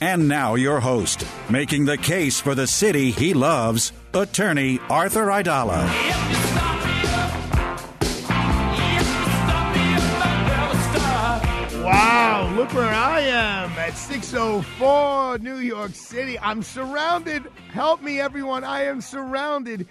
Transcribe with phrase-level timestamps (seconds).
[0.00, 5.86] And now, your host, making the case for the city he loves, attorney Arthur Aidala.
[11.82, 16.38] Wow, look where I am at 604 New York City.
[16.40, 17.44] I'm surrounded.
[17.70, 18.64] Help me, everyone.
[18.64, 19.88] I am surrounded.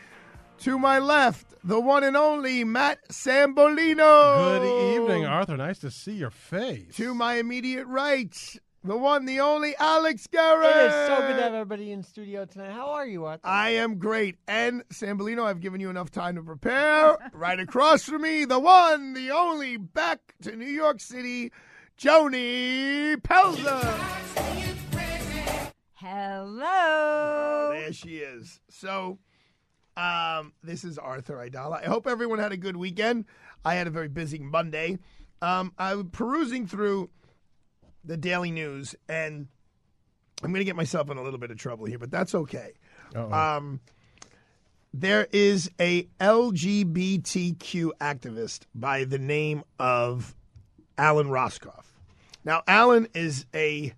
[0.59, 4.59] To my left, the one and only Matt Sambolino.
[4.59, 5.58] Good evening, Arthur.
[5.58, 6.95] Nice to see your face.
[6.95, 10.75] To my immediate right, the one, the only Alex Garrett.
[10.75, 12.72] It is so good to have everybody in studio tonight.
[12.72, 13.47] How are you, Arthur?
[13.47, 14.38] I am great.
[14.47, 17.17] And Sambolino, I've given you enough time to prepare.
[17.33, 21.52] right across from me, the one, the only, back to New York City,
[21.97, 23.81] Joni Pelzer.
[25.94, 27.72] Hello.
[27.73, 28.59] There she is.
[28.70, 29.17] So,
[29.97, 31.81] um, this is Arthur Aidala.
[31.81, 33.25] I hope everyone had a good weekend.
[33.64, 34.99] I had a very busy Monday.
[35.42, 37.09] Um, I was perusing through
[38.06, 39.48] the daily news, and
[40.44, 42.73] I'm going to get myself in a little bit of trouble here, but that's okay.
[43.34, 43.80] Um,
[44.94, 50.36] there is a LGBTQ activist by the name of
[50.98, 51.86] Alan Roskoff.
[52.43, 53.93] Now, Alan is a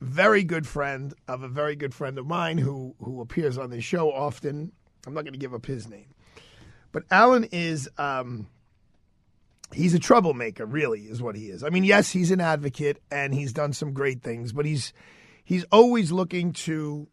[0.00, 3.84] very good friend of a very good friend of mine who who appears on this
[3.84, 4.72] show often.
[5.06, 6.14] I'm not going to give up his name,
[6.92, 8.48] but Alan is um,
[9.72, 10.66] he's a troublemaker.
[10.66, 11.62] Really, is what he is.
[11.62, 14.92] I mean, yes, he's an advocate and he's done some great things, but he's
[15.44, 17.08] he's always looking to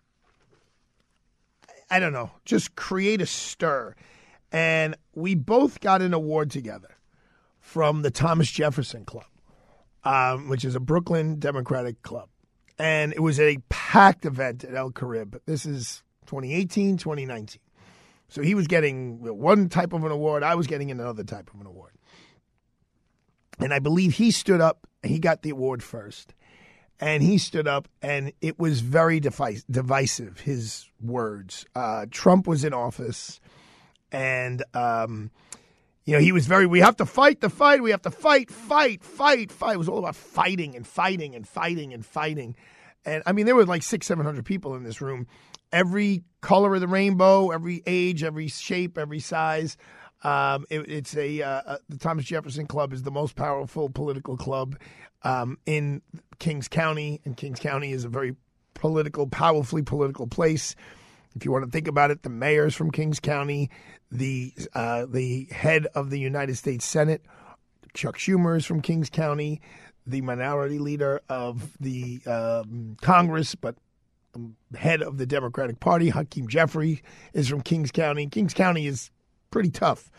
[1.90, 3.96] I don't know, just create a stir.
[4.52, 6.98] And we both got an award together
[7.60, 9.26] from the Thomas Jefferson Club,
[10.04, 12.30] um, which is a Brooklyn Democratic club.
[12.80, 15.42] And it was a packed event at El Carib.
[15.46, 17.62] This is 2018, 2019.
[18.30, 21.60] So he was getting one type of an award, I was getting another type of
[21.62, 21.94] an award.
[23.60, 26.34] And I believe he stood up, he got the award first.
[27.00, 31.66] And he stood up, and it was very device, divisive, his words.
[31.76, 33.40] Uh, Trump was in office,
[34.12, 35.30] and, um,
[36.06, 38.50] you know, he was very, we have to fight the fight, we have to fight,
[38.50, 39.76] fight, fight, fight.
[39.76, 42.56] It was all about fighting and fighting and fighting and fighting.
[43.06, 45.28] And I mean, there were like six, 700 people in this room.
[45.72, 49.78] Every color of the rainbow, every age, every shape, every size.
[50.24, 54.36] Um, it, it's a uh, uh, the Thomas Jefferson Club is the most powerful political
[54.36, 54.78] club
[55.24, 56.02] um, in
[56.40, 58.36] Kings County, and Kings County is a very
[58.74, 60.76] political, powerfully political place.
[61.36, 63.70] If you want to think about it, the mayor's from Kings County,
[64.12, 67.22] the uh, the head of the United States Senate,
[67.94, 69.62] Chuck Schumer is from Kings County,
[70.06, 73.76] the minority leader of the um, Congress, but
[74.76, 77.02] head of the Democratic Party, Hakeem Jeffrey,
[77.34, 78.28] is from Kings County.
[78.28, 79.12] Kings County is
[79.52, 80.12] pretty tough.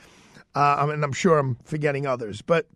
[0.54, 2.66] Uh, I mean, I'm sure I'm forgetting others, but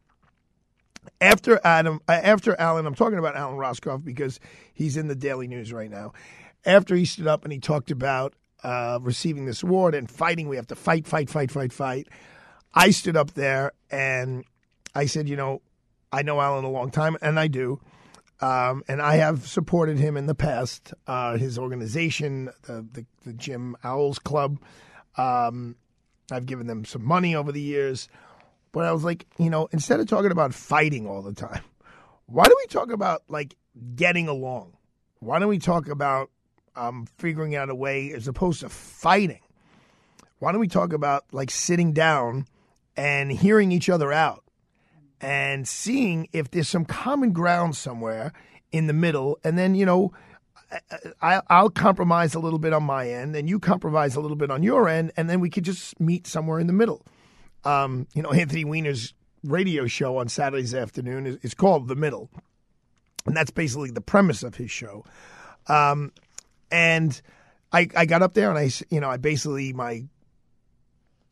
[1.21, 4.39] after Adam, uh, after Alan, I'm talking about Alan Roskoff because
[4.73, 6.13] he's in the Daily News right now.
[6.65, 10.57] After he stood up and he talked about uh, receiving this award and fighting, we
[10.57, 12.09] have to fight, fight, fight, fight, fight.
[12.75, 14.45] I stood up there and
[14.95, 15.63] I said, you know,
[16.13, 17.81] I know Alan a long time, and I do.
[18.41, 20.93] Um, and I have supported him in the past.
[21.07, 24.59] Uh, his organization, the, the, the Jim Owles Club,
[25.17, 25.77] um,
[26.35, 28.09] I've given them some money over the years.
[28.73, 31.63] But I was like, you know, instead of talking about fighting all the time,
[32.27, 33.55] why don't we talk about like
[33.95, 34.77] getting along?
[35.21, 36.31] Why don't we talk about
[36.75, 39.41] um, figuring out a way as opposed to fighting?
[40.39, 42.47] Why don't we talk about like sitting down
[42.97, 44.43] and hearing each other out
[45.21, 48.33] and seeing if there's some common ground somewhere
[48.73, 49.39] in the middle?
[49.45, 50.13] And then, you know,
[51.21, 54.51] I, I'll compromise a little bit on my end, and you compromise a little bit
[54.51, 57.05] on your end, and then we could just meet somewhere in the middle.
[57.65, 59.15] Um, you know, Anthony Weiner's
[59.45, 62.31] radio show on Saturdays afternoon is, is called The Middle.
[63.27, 65.05] and that's basically the premise of his show.
[65.67, 66.13] Um,
[66.71, 67.21] and
[67.73, 70.05] I, I got up there and I, you know, I basically my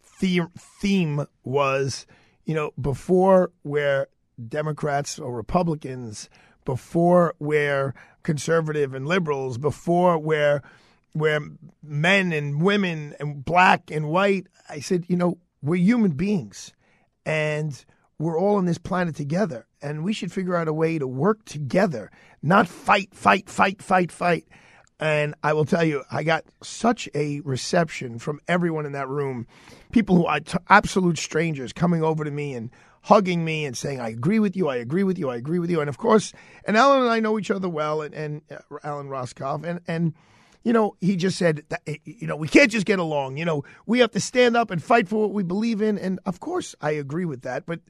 [0.02, 2.06] theme theme was,
[2.44, 4.08] you know, before where
[4.48, 6.28] Democrats or Republicans,
[6.64, 10.62] before where conservative and liberals, before where
[11.12, 11.40] where
[11.82, 16.72] men and women and black and white, I said, you know, we're human beings
[17.26, 17.84] and
[18.18, 21.44] we're all on this planet together and we should figure out a way to work
[21.44, 22.10] together,
[22.42, 24.46] not fight, fight, fight, fight, fight.
[25.00, 29.46] And I will tell you, I got such a reception from everyone in that room.
[29.92, 32.70] People who are t- absolute strangers coming over to me and
[33.02, 35.70] hugging me and saying, I agree with you, I agree with you, I agree with
[35.70, 35.81] you.
[35.81, 36.32] And of course,
[36.64, 40.14] and Alan and I know each other well, and, and uh, Alan Roskoff, and, and,
[40.62, 43.38] you know, he just said, that, eh, you know, we can't just get along.
[43.38, 45.99] You know, we have to stand up and fight for what we believe in.
[45.99, 47.64] And of course, I agree with that.
[47.64, 47.81] But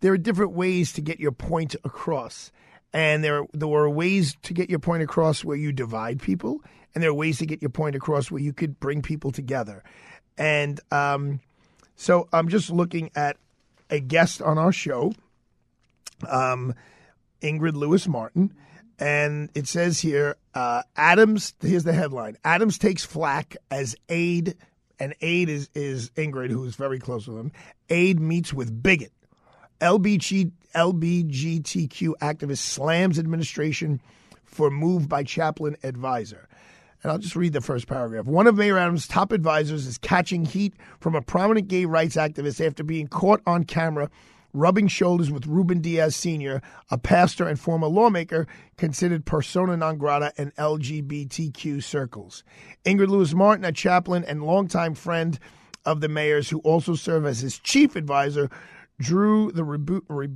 [0.00, 2.52] there are different ways to get your point across.
[2.92, 6.60] And there, there are ways to get your point across where you divide people,
[6.94, 9.82] and there are ways to get your point across where you could bring people together.
[10.36, 11.40] And um,
[11.96, 13.38] so I'm just looking at
[13.92, 15.12] a guest on our show,
[16.28, 16.74] um,
[17.42, 18.52] Ingrid Lewis Martin,
[18.98, 21.54] and it says here uh, Adams.
[21.60, 24.56] Here's the headline: Adams takes flack as aide,
[24.98, 27.52] and aide is is Ingrid, who is very close with him.
[27.90, 29.12] Aide meets with bigot.
[29.80, 34.00] LBG, LBGTQ activist slams administration
[34.44, 36.48] for move by chaplain advisor.
[37.02, 38.26] And I'll just read the first paragraph.
[38.26, 42.64] One of Mayor Adams' top advisors is catching heat from a prominent gay rights activist
[42.64, 44.08] after being caught on camera
[44.52, 46.60] rubbing shoulders with Ruben Diaz Sr.,
[46.90, 48.46] a pastor and former lawmaker
[48.76, 52.44] considered persona non grata in LGBTQ circles.
[52.84, 55.38] Ingrid Lewis Martin, a chaplain and longtime friend
[55.84, 58.50] of the mayor's, who also served as his chief advisor,
[59.00, 60.28] drew the rebu- re-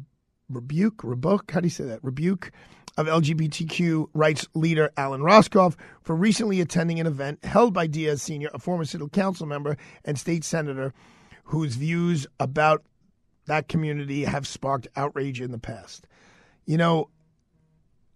[0.49, 2.03] rebuke, rebuke, how do you say that?
[2.03, 2.51] Rebuke
[2.97, 8.49] of LGBTQ rights leader Alan Roskoff for recently attending an event held by Diaz Sr.,
[8.55, 10.95] a former city council member and state senator,
[11.45, 12.83] whose views about
[13.47, 16.07] that community have sparked outrage in the past.
[16.65, 17.11] You know,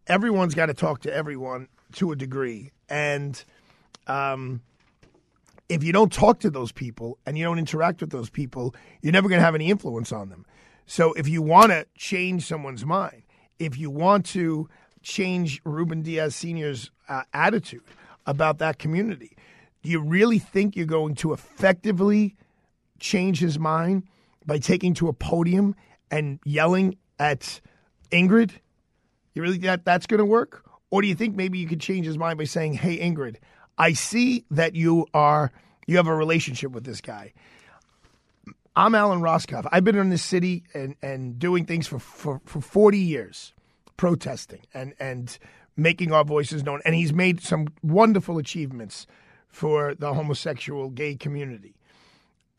[0.06, 2.72] everyone's got to talk to everyone to a degree.
[2.88, 3.42] And
[4.06, 4.62] um,
[5.68, 9.12] if you don't talk to those people and you don't interact with those people, you're
[9.12, 10.44] never going to have any influence on them.
[10.86, 13.22] So if you want to change someone's mind,
[13.60, 14.68] if you want to
[15.02, 17.84] change Ruben Diaz Sr.'s uh, attitude
[18.26, 19.36] about that community,
[19.82, 22.36] do you really think you're going to effectively
[22.98, 24.04] change his mind
[24.44, 25.76] by taking to a podium
[26.10, 27.60] and yelling at
[28.10, 28.50] Ingrid?
[29.34, 30.64] You really think that that's going to work?
[30.90, 33.36] Or do you think maybe you could change his mind by saying, "Hey Ingrid,
[33.78, 35.52] I see that you are
[35.86, 37.32] you have a relationship with this guy.
[38.76, 39.66] I'm Alan Roskoff.
[39.72, 43.52] I've been in this city and, and doing things for, for, for 40 years,
[43.96, 45.36] protesting and, and
[45.76, 46.80] making our voices known.
[46.84, 49.06] And he's made some wonderful achievements
[49.48, 51.74] for the homosexual gay community.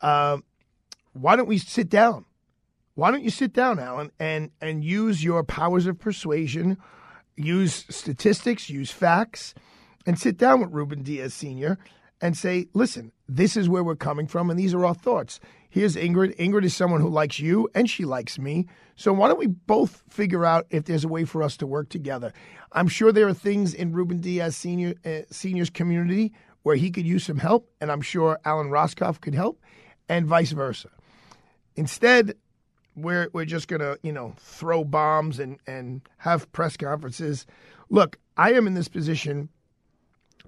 [0.02, 0.38] Uh,
[1.14, 2.26] why don't we sit down?
[2.94, 6.76] Why don't you sit down, Alan, and, and use your powers of persuasion,
[7.36, 9.54] use statistics, use facts,
[10.04, 11.78] and sit down with Ruben Diaz Sr.
[12.20, 15.40] and say, listen, this is where we're coming from, and these are our thoughts.
[15.72, 16.36] Here's Ingrid.
[16.36, 18.66] Ingrid is someone who likes you, and she likes me.
[18.94, 21.88] So why don't we both figure out if there's a way for us to work
[21.88, 22.34] together?
[22.72, 27.06] I'm sure there are things in Ruben Diaz Senior uh, Senior's community where he could
[27.06, 29.62] use some help, and I'm sure Alan Roskoff could help,
[30.10, 30.90] and vice versa.
[31.74, 32.34] Instead,
[32.94, 37.46] we're we're just gonna you know throw bombs and and have press conferences.
[37.88, 39.48] Look, I am in this position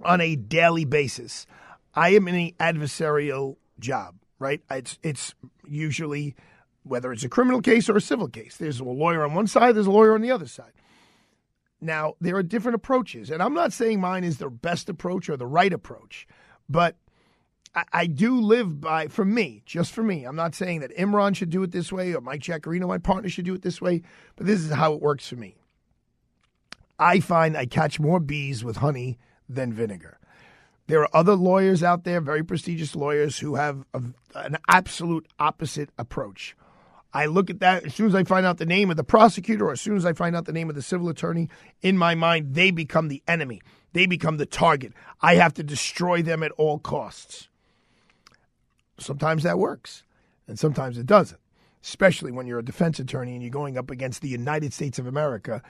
[0.03, 1.47] on a daily basis.
[1.95, 4.61] I am in an adversarial job, right?
[4.71, 5.35] It's it's
[5.67, 6.35] usually
[6.83, 8.57] whether it's a criminal case or a civil case.
[8.57, 10.73] There's a lawyer on one side, there's a lawyer on the other side.
[11.81, 15.37] Now, there are different approaches, and I'm not saying mine is the best approach or
[15.37, 16.27] the right approach,
[16.69, 16.97] but
[17.93, 20.25] I, do live by, for me, just for me.
[20.25, 23.29] I'm not saying that Imran should do it this way or Mike Jaccarino, my partner,
[23.29, 24.03] should do it this way,
[24.37, 25.57] but this is how it works for me.
[26.99, 30.21] I find I catch more bees with honey than vinegar.
[30.87, 34.03] There are other lawyers out there, very prestigious lawyers, who have a,
[34.35, 36.57] an absolute opposite approach.
[37.15, 39.67] I look at that as soon as I find out the name of the prosecutor
[39.67, 41.49] or as soon as I find out the name of the civil attorney,
[41.81, 43.63] in my mind, they become the enemy.
[43.93, 44.93] They become the target.
[45.23, 47.49] I have to destroy them at all costs.
[48.99, 50.03] Sometimes that works,
[50.49, 51.41] and sometimes it doesn't,
[51.83, 55.07] especially when you're a defense attorney and you're going up against the United States of
[55.07, 55.63] America.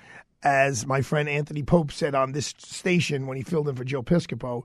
[0.42, 4.02] As my friend Anthony Pope said on this station when he filled in for Joe
[4.02, 4.64] Piscopo,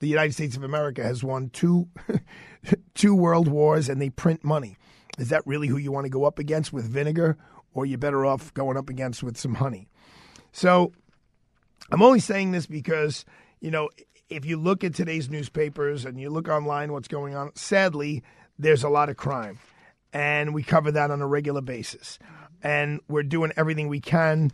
[0.00, 1.88] the United States of America has won two,
[2.94, 4.76] two world wars and they print money.
[5.18, 7.36] Is that really who you want to go up against with vinegar,
[7.74, 9.88] or you better off going up against with some honey?
[10.52, 10.92] So
[11.90, 13.24] I'm only saying this because,
[13.60, 13.90] you know,
[14.30, 18.22] if you look at today's newspapers and you look online what's going on, sadly,
[18.58, 19.58] there's a lot of crime.
[20.12, 22.18] And we cover that on a regular basis.
[22.62, 24.50] And we're doing everything we can,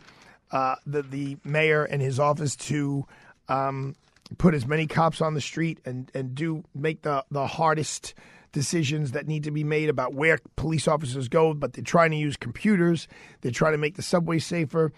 [0.50, 3.06] uh, the, the mayor and his office, to
[3.48, 3.94] um,
[4.38, 8.14] put as many cops on the street and, and do make the, the hardest
[8.52, 12.16] decisions that need to be made about where police officers go, but they're trying to
[12.16, 13.06] use computers.
[13.40, 14.92] They're trying to make the subway safer.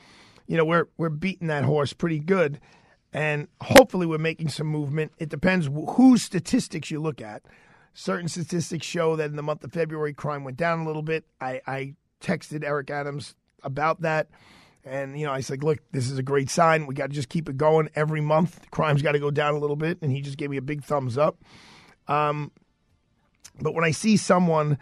[0.47, 2.61] You know, we're we're beating that horse pretty good,
[3.13, 5.13] and hopefully we're making some movement.
[5.19, 7.43] It depends whose statistics you look at.
[7.95, 11.25] Certain statistics show that in the month of February, crime went down a little bit.
[11.41, 14.29] I, I texted Eric Adams about that.
[14.89, 16.87] And, you know, I said, look, this is a great sign.
[16.87, 18.71] We got to just keep it going every month.
[18.71, 19.99] Crime's got to go down a little bit.
[20.03, 21.37] And he just gave me a big thumbs up.
[22.07, 22.51] Um,
[23.61, 24.79] but when I see someone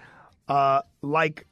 [0.48, 1.46] uh, like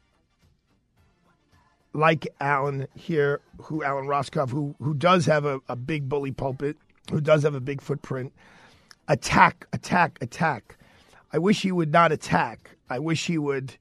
[1.92, 6.76] like Alan here, who Alan Roskoff, who who does have a, a big bully pulpit,
[7.10, 8.32] who does have a big footprint,
[9.08, 10.76] attack, attack, attack.
[11.32, 12.76] I wish he would not attack.
[12.88, 13.76] I wish he would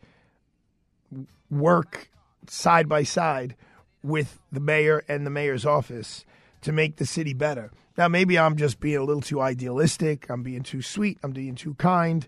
[1.50, 2.10] work
[2.48, 3.56] side by side
[4.04, 6.26] with the mayor and the mayor's office
[6.62, 7.72] to make the city better.
[7.98, 10.30] Now, maybe I'm just being a little too idealistic.
[10.30, 11.20] I'm being too sweet.
[11.24, 12.28] I'm being too kind.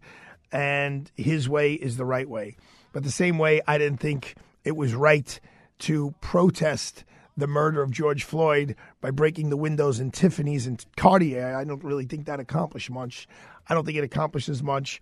[0.52, 2.56] And his way is the right way.
[2.94, 5.40] But the same way, I didn't think it was right
[5.80, 7.04] to protest
[7.36, 11.56] the murder of George Floyd by breaking the windows in Tiffany's and Cartier.
[11.56, 13.28] I don't really think that accomplished much.
[13.68, 15.02] I don't think it accomplishes much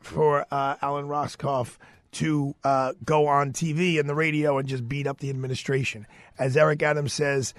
[0.00, 1.76] for uh, Alan Roskoff
[2.14, 6.06] to uh, go on TV and the radio and just beat up the administration.
[6.38, 7.54] As Eric Adams says,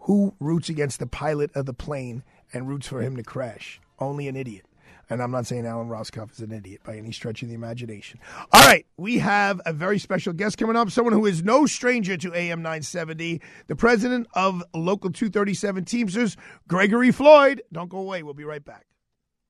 [0.00, 3.80] who roots against the pilot of the plane and roots for him to crash?
[3.98, 4.66] Only an idiot.
[5.10, 8.20] And I'm not saying Alan Roskoff is an idiot by any stretch of the imagination.
[8.52, 12.16] All right, we have a very special guest coming up, someone who is no stranger
[12.16, 16.36] to AM 970, the president of Local 237 Teamsters,
[16.68, 17.62] Gregory Floyd.
[17.72, 18.22] Don't go away.
[18.22, 18.86] We'll be right back.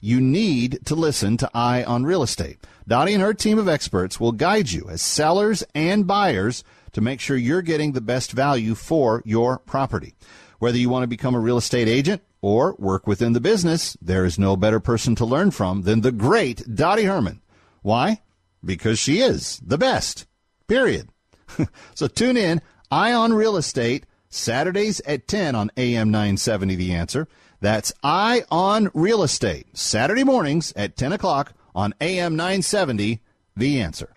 [0.00, 2.58] you need to listen to Eye on Real Estate.
[2.86, 7.20] Dottie and her team of experts will guide you as sellers and buyers to make
[7.20, 10.14] sure you're getting the best value for your property.
[10.58, 14.24] Whether you want to become a real estate agent or work within the business, there
[14.24, 17.40] is no better person to learn from than the great Dottie Herman.
[17.82, 18.22] Why?
[18.64, 20.26] Because she is the best.
[20.66, 21.08] Period.
[21.94, 27.28] so tune in, Eye on Real Estate, Saturdays at 10 on AM 970 The Answer.
[27.60, 33.20] That's I on Real Estate, Saturday mornings at 10 o'clock on AM 970
[33.56, 34.14] The Answer.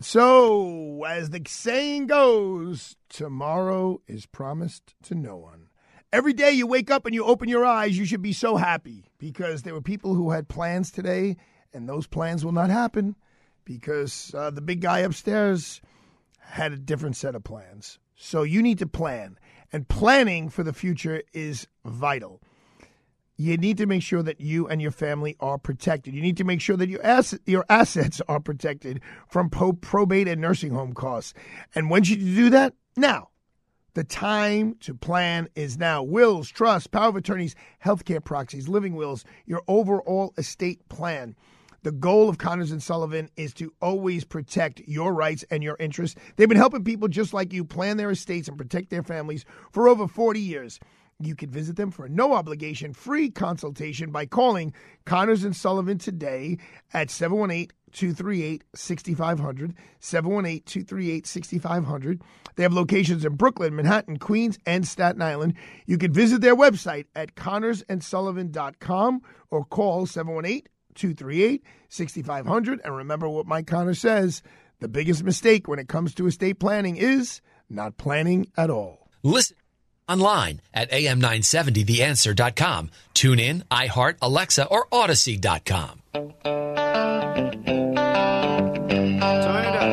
[0.00, 5.68] So, as the saying goes, tomorrow is promised to no one.
[6.12, 9.10] Every day you wake up and you open your eyes, you should be so happy
[9.16, 11.38] because there were people who had plans today,
[11.72, 13.16] and those plans will not happen
[13.64, 15.80] because uh, the big guy upstairs
[16.40, 17.98] had a different set of plans.
[18.16, 19.38] So you need to plan,
[19.72, 22.41] and planning for the future is vital.
[23.42, 26.14] You need to make sure that you and your family are protected.
[26.14, 30.28] You need to make sure that your ass- your assets are protected from po- probate
[30.28, 31.34] and nursing home costs.
[31.74, 32.74] And when should you do that?
[32.96, 33.30] Now.
[33.94, 36.02] The time to plan is now.
[36.02, 41.34] Wills, trusts, power of attorneys, healthcare proxies, living wills, your overall estate plan.
[41.82, 46.18] The goal of Connors and Sullivan is to always protect your rights and your interests.
[46.36, 49.88] They've been helping people just like you plan their estates and protect their families for
[49.88, 50.78] over 40 years.
[51.24, 54.72] You can visit them for a no obligation free consultation by calling
[55.04, 56.58] Connors and Sullivan today
[56.92, 59.74] at 718 238 6500.
[60.00, 62.22] 718 238 6500.
[62.56, 65.54] They have locations in Brooklyn, Manhattan, Queens, and Staten Island.
[65.86, 70.62] You can visit their website at connorsandsullivan.com or call 718
[70.94, 72.80] 238 6500.
[72.84, 74.42] And remember what Mike Connor says
[74.80, 79.08] the biggest mistake when it comes to estate planning is not planning at all.
[79.22, 79.56] Listen
[80.08, 82.90] online at am970theanswer.com.
[83.14, 86.00] Tune in, iHeart, Alexa, or Audacy.com.
[86.12, 86.32] Turn
[89.64, 89.92] it up.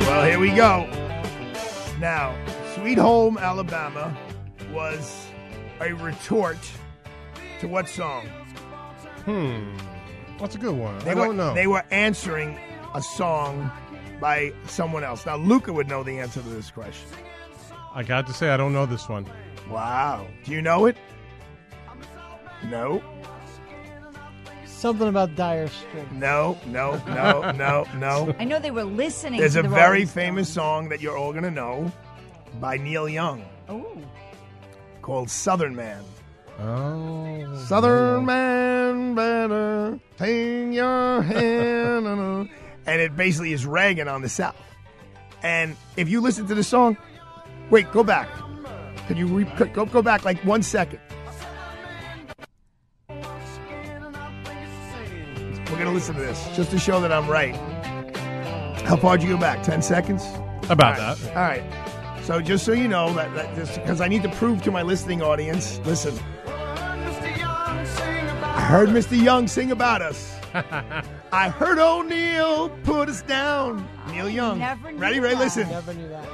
[0.00, 0.86] Well, here we go.
[2.00, 2.34] Now,
[2.74, 4.16] Sweet Home Alabama
[4.72, 5.26] was
[5.80, 6.58] a retort
[7.60, 8.26] to what song?
[9.24, 9.76] Hmm.
[10.38, 10.98] That's a good one.
[11.00, 11.54] They I don't know.
[11.54, 12.58] They were answering
[12.94, 13.70] a song
[14.20, 15.26] by someone else.
[15.26, 17.08] Now, Luca would know the answer to this question.
[17.94, 19.26] I got to say, I don't know this one.
[19.70, 20.26] Wow.
[20.44, 20.96] Do you know it?
[22.64, 23.02] No.
[24.64, 26.12] Something about Dire Straits.
[26.12, 28.34] No, no, no, no, no.
[28.38, 29.40] I know they were listening.
[29.40, 31.90] There's to a the very Rolling famous song that you're all going to know
[32.60, 33.98] by Neil Young Oh,
[35.02, 36.02] called Southern Man.
[36.60, 37.64] Oh.
[37.66, 42.06] Southern man better take your hand.
[42.86, 44.56] and it basically is ragging on the South.
[45.42, 46.96] And if you listen to the song,
[47.70, 48.28] wait, go back.
[49.06, 51.00] Can you re- go, go back like one second?
[53.08, 53.16] We're
[55.84, 57.54] going to listen to this just to show that I'm right.
[58.84, 59.62] How far did you go back?
[59.62, 60.24] 10 seconds?
[60.68, 61.18] About All right.
[61.18, 61.36] that.
[61.36, 62.24] All right.
[62.24, 64.82] So just so you know that, that just because I need to prove to my
[64.82, 66.14] listening audience, listen.
[68.68, 69.18] I heard Mr.
[69.18, 70.38] Young sing about us.
[71.32, 73.88] I heard O'Neill put us down.
[74.10, 74.58] Neil Young.
[74.58, 75.40] never knew Ready, ready, that.
[75.42, 75.68] listen.
[75.70, 76.28] Never knew that.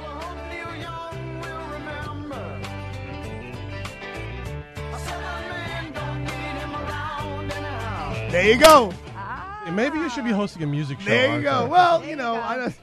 [8.31, 8.93] There you go.
[9.71, 11.09] Maybe you should be hosting a music show.
[11.09, 11.51] There you go.
[11.51, 11.67] Arthur.
[11.69, 12.41] Well, There you you know, go.
[12.41, 12.75] I don't,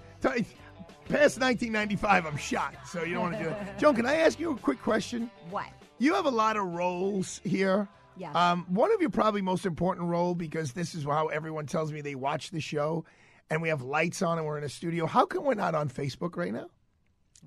[1.11, 3.79] past 1995, I'm shot, so you don't want to do that.
[3.79, 5.31] Joan, can I ask you a quick question?
[5.51, 5.67] what?
[5.99, 7.87] You have a lot of roles here.
[8.17, 8.35] Yes.
[8.37, 12.01] Um, one of your probably most important role because this is how everyone tells me
[12.01, 13.05] they watch the show,
[13.51, 15.07] and we have lights on and we're in a studio.
[15.07, 16.67] How come we're not on Facebook right now?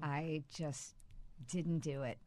[0.02, 0.94] I just
[1.52, 2.18] didn't do it.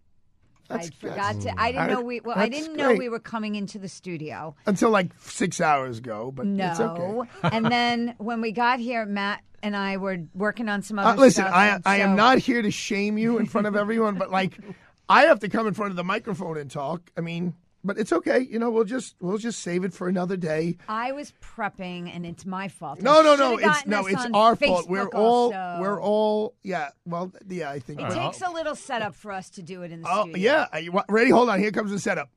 [0.68, 1.60] That's- I forgot to.
[1.60, 2.20] I didn't know we.
[2.20, 2.98] Well, I didn't know great.
[2.98, 4.54] we were coming into the studio.
[4.66, 6.70] Until like six hours ago, but No.
[6.70, 7.30] it's okay.
[7.56, 11.20] and then when we got here, Matt and I were working on some Uh, other
[11.20, 11.54] listen, stuff.
[11.54, 14.58] I I am not here to shame you in front of everyone, but like
[15.08, 17.10] I have to come in front of the microphone and talk.
[17.16, 17.54] I mean,
[17.84, 18.40] but it's okay.
[18.40, 20.76] You know, we'll just we'll just save it for another day.
[20.88, 23.00] I was prepping, and it's my fault.
[23.00, 23.56] No, I no, no.
[23.58, 24.88] It's no, it's on our fault.
[24.88, 25.76] We're Facebook all also.
[25.80, 26.88] we're all yeah.
[27.06, 28.00] Well, yeah, I think.
[28.00, 30.38] It takes a little setup for us to do it in the Oh studio.
[30.52, 31.30] yeah, Are you ready?
[31.30, 31.58] Hold on.
[31.60, 32.30] Here comes the setup.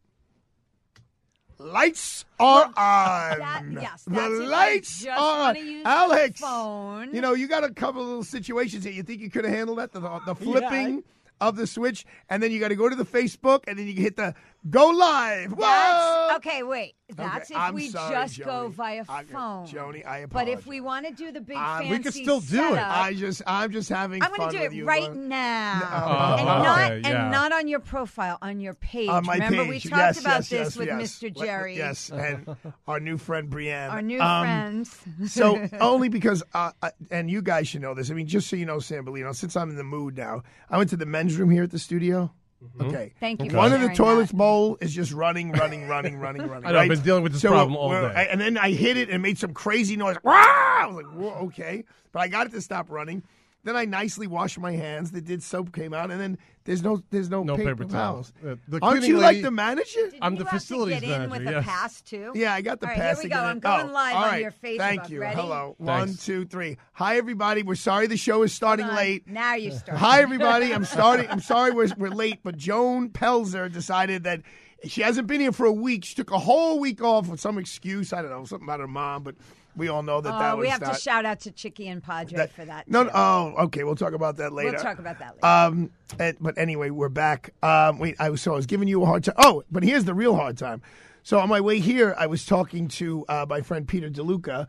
[1.57, 2.73] Lights are on.
[2.75, 4.41] that- yes, the that's it.
[4.41, 5.55] I lights just are on.
[5.55, 7.13] use Alex, phone.
[7.13, 8.93] you know you got a couple of little situations here.
[8.93, 9.91] You think you could have handled that?
[9.91, 11.03] The, the flipping
[11.41, 13.93] of the switch, and then you got to go to the Facebook, and then you
[13.93, 14.33] hit the
[14.69, 15.51] go live.
[15.51, 15.59] Whoa!
[15.59, 16.93] That's, okay, wait.
[17.13, 18.71] That's Okay, if I'm we sorry, just go Joni.
[18.71, 19.67] via I- phone.
[19.67, 22.39] Joni, I But if we want to do the big Uh, fancy we could still
[22.39, 22.75] do it.
[22.75, 24.85] setup, I just, I'm just having I'm fun going to do with it you.
[24.85, 25.15] right Laura.
[25.15, 27.21] now, Oh, and okay, not yeah.
[27.23, 29.09] and not on your profile, on your page.
[29.09, 29.83] On my Remember, page.
[29.85, 31.01] we talked yes, about yes, this yes, with yes.
[31.19, 31.37] Mr.
[31.37, 32.55] Let- Jerry, Yes, and
[32.87, 33.89] our new friend Brienne.
[33.89, 34.43] our new Um,
[34.85, 34.95] friends.
[35.33, 38.09] So only because, uh, I- and you guys should know this.
[38.09, 40.89] I mean, just so you know, Sambolino, since I'm in the mood now, I went
[40.91, 42.31] to the men's room here at the studio.
[42.63, 42.89] Mm-hmm.
[42.89, 43.13] Okay.
[43.19, 44.37] Thank you for One of the toilets that.
[44.37, 46.65] bowl is just running, running, running, running, running.
[46.69, 48.27] I know, I've been dealing with this So problem all we're- day.
[48.29, 50.17] And then I hit it and made some crazy noise.
[50.23, 50.33] Wah!
[50.33, 51.83] I was like, Whoa, okay.
[52.11, 53.23] But I got it to stop running.
[53.63, 55.11] Then I nicely washed my hands.
[55.11, 58.33] The did soap came out, and then there's no there's no, No paper, paper towels.
[58.41, 58.57] towels.
[58.73, 60.09] Uh, Aren't cleaning you like lady- the manager?
[60.19, 61.63] I'm you the have facilities to get in manager, with yes.
[61.63, 62.31] a pass too.
[62.33, 63.17] Yeah, I got the All right, pass.
[63.19, 63.35] here we go.
[63.35, 64.77] get I'm going Oh, live all on your Facebook.
[64.77, 65.21] Thank you.
[65.21, 65.35] Ready?
[65.35, 65.75] Hello.
[65.77, 65.87] Thanks.
[65.87, 66.77] One, two, three.
[66.93, 67.61] Hi, everybody.
[67.61, 69.27] We're sorry the show is starting late.
[69.27, 69.97] Now you start.
[69.99, 70.73] Hi, everybody.
[70.73, 71.27] I'm starting.
[71.29, 74.41] I'm sorry we're, we're late, but Joan Pelzer decided that
[74.85, 76.03] she hasn't been here for a week.
[76.05, 78.11] She took a whole week off with some excuse.
[78.11, 79.35] I don't know, something about her mom, but
[79.75, 81.87] we all know that Oh, that was we have not, to shout out to Chicky
[81.87, 82.89] and Padre that- for that.
[82.89, 83.09] No, too.
[83.09, 83.83] no, oh, okay.
[83.83, 84.71] We'll talk about that later.
[84.71, 85.45] We'll talk about that later.
[85.45, 87.53] Um, and, but anyway, we're back.
[87.63, 89.35] Um, wait, I was so I was giving you a hard time.
[89.37, 90.81] Oh, but here's the real hard time.
[91.23, 94.67] So on my way here, I was talking to uh, my friend Peter DeLuca,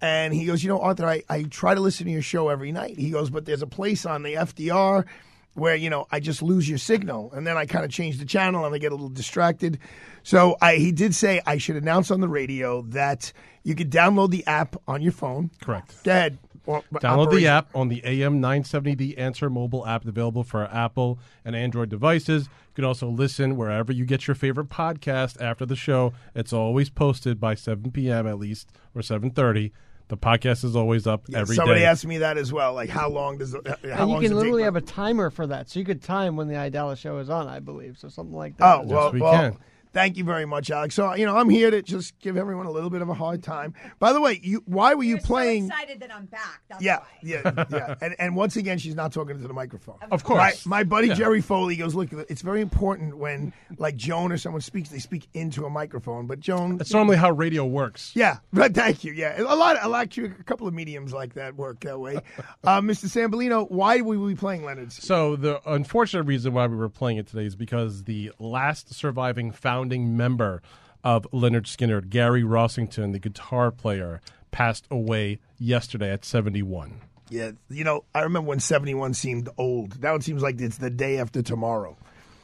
[0.00, 2.72] and he goes, "You know, Arthur, I, I try to listen to your show every
[2.72, 5.06] night." He goes, "But there's a place on the FDR
[5.54, 8.24] where you know I just lose your signal, and then I kind of change the
[8.26, 9.78] channel and I get a little distracted."
[10.24, 13.32] So I, he did say I should announce on the radio that
[13.62, 15.50] you could download the app on your phone.
[15.62, 16.02] Correct.
[16.02, 16.38] Go ahead.
[16.66, 21.18] Or- Download operation- the app on the AM970 The Answer mobile app available for Apple
[21.44, 22.44] and Android devices.
[22.44, 26.14] You can also listen wherever you get your favorite podcast after the show.
[26.34, 28.26] It's always posted by 7 p.m.
[28.26, 29.72] at least or 7:30.
[30.08, 31.60] The podcast is always up Yeah, every day.
[31.60, 32.74] somebody asked me that as well.
[32.74, 33.66] Like, how long does it?
[33.66, 34.64] Uh, how And you long can does it literally take?
[34.64, 37.46] have a timer for that, so you could time when the Aidala show is on,
[37.48, 37.98] I believe.
[37.98, 38.80] So something like that.
[38.80, 39.56] Oh well, we well can.
[39.94, 40.94] Thank you very much, Alex.
[40.94, 43.42] So you know, I'm here to just give everyone a little bit of a hard
[43.42, 43.74] time.
[43.98, 45.68] By the way, you why were you You're playing?
[45.68, 46.62] So excited that I'm back.
[46.68, 47.06] That's yeah, why.
[47.22, 47.94] yeah, yeah.
[48.00, 49.96] And and once again, she's not talking to the microphone.
[50.10, 50.66] Of course.
[50.66, 51.14] My, my buddy Yeah.
[51.14, 55.28] Jerry Foley goes, look, it's very important when like Joan or someone speaks, they speak
[55.32, 56.26] into a microphone.
[56.26, 58.12] But Joan, That's normally how radio works.
[58.14, 58.74] yeah, right.
[58.74, 59.12] Thank you.
[59.12, 59.76] Yeah, a lot.
[59.80, 60.26] a lot, you.
[60.38, 62.16] A couple of mediums like that work that way.
[62.64, 63.06] uh, Mr.
[63.06, 65.02] Sambolino, why were we playing Lynyrd's?
[65.06, 69.52] So the unfortunate reason why we were playing it today is because the last surviving
[69.84, 70.62] founding member
[71.02, 77.00] of Lynyrd Skynyrd, Gary Rossington, the guitar player, passed away yesterday at 71.
[77.28, 80.02] Yeah, you know, I remember when 71 seemed old.
[80.02, 81.96] Now it seems like it's the day after tomorrow.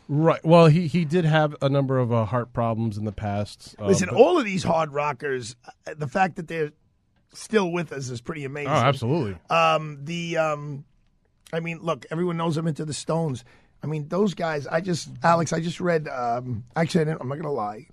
[0.08, 0.44] Right.
[0.44, 3.74] Well, he, he did have a number of uh, heart problems in the past.
[3.78, 6.72] uh, Listen, but- all of these hard rockers, uh, the fact that they're
[7.32, 8.72] still with us is pretty amazing.
[8.72, 9.38] Oh, absolutely.
[9.48, 10.84] Um, the, um,
[11.54, 13.44] I mean, look, everyone knows I'm into the Stones.
[13.82, 14.66] I mean, those guys.
[14.66, 16.08] I just, Alex, I just read.
[16.08, 17.86] Um, actually, I didn't, I'm not gonna lie.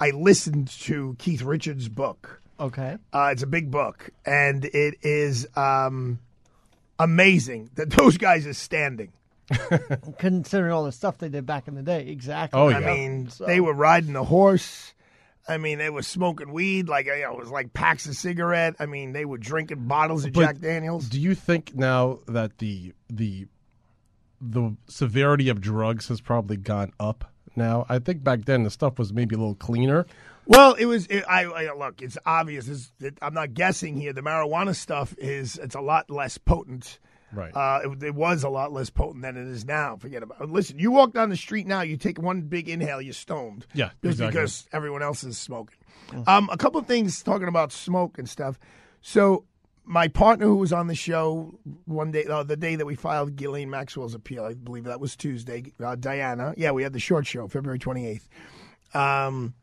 [0.00, 2.40] I listened to Keith Richards' book.
[2.60, 2.96] Okay.
[3.12, 6.20] Uh, it's a big book, and it is um,
[6.98, 9.12] amazing that those guys are standing.
[10.18, 12.60] Considering all the stuff they did back in the day, exactly.
[12.60, 12.78] Oh, yeah.
[12.78, 14.92] I mean, they were riding the horse.
[15.48, 18.74] I mean, they were smoking weed like you know, it was like packs of cigarette.
[18.78, 21.08] I mean, they were drinking bottles of But Jack Daniels.
[21.08, 23.46] Do you think now that the the
[24.40, 27.86] the severity of drugs has probably gone up now?
[27.88, 30.06] I think back then the stuff was maybe a little cleaner.
[30.46, 31.06] Well, it was.
[31.08, 32.00] It, I, I look.
[32.00, 32.68] It's obvious.
[32.68, 34.12] It's, it, I'm not guessing here.
[34.14, 35.58] The marijuana stuff is.
[35.58, 36.98] It's a lot less potent.
[37.30, 37.54] Right.
[37.54, 39.96] Uh, it, it was a lot less potent than it is now.
[39.96, 40.40] Forget about.
[40.40, 40.48] it.
[40.48, 41.82] Listen, you walk down the street now.
[41.82, 43.02] You take one big inhale.
[43.02, 43.66] You're stoned.
[43.74, 44.28] Yeah, Just exactly.
[44.28, 45.76] because everyone else is smoking.
[46.26, 48.58] Um, a couple of things talking about smoke and stuff.
[49.02, 49.44] So
[49.88, 53.36] my partner who was on the show one day, uh, the day that we filed
[53.36, 55.72] Ghislaine Maxwell's appeal, I believe that was Tuesday.
[55.82, 58.28] Uh, Diana, yeah, we had the short show, February 28th.
[58.94, 59.54] Um,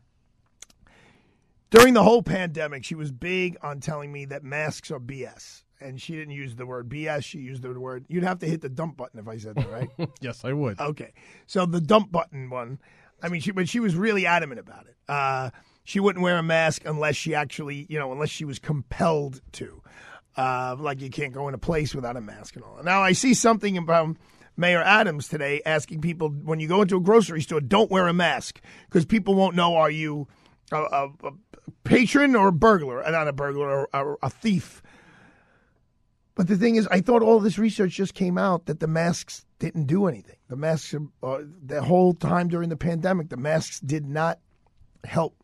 [1.70, 5.62] during the whole pandemic, she was big on telling me that masks are BS.
[5.80, 7.22] And she didn't use the word BS.
[7.22, 9.70] She used the word, you'd have to hit the dump button if I said that,
[9.70, 9.88] right?
[10.20, 10.80] yes, I would.
[10.80, 11.12] Okay.
[11.46, 12.80] So the dump button one,
[13.22, 14.96] I mean, she, but she was really adamant about it.
[15.08, 15.50] Uh,
[15.84, 19.82] she wouldn't wear a mask unless she actually, you know, unless she was compelled to.
[20.36, 22.82] Uh, like you can't go in a place without a mask and all.
[22.82, 24.16] Now I see something about
[24.56, 28.12] Mayor Adams today asking people when you go into a grocery store, don't wear a
[28.12, 30.28] mask because people won't know are you
[30.72, 31.32] a, a, a
[31.84, 34.82] patron or a burglar, uh, not a burglar, or, or a thief.
[36.34, 39.46] But the thing is, I thought all this research just came out that the masks
[39.58, 40.36] didn't do anything.
[40.48, 44.38] The masks, uh, the whole time during the pandemic, the masks did not
[45.04, 45.34] help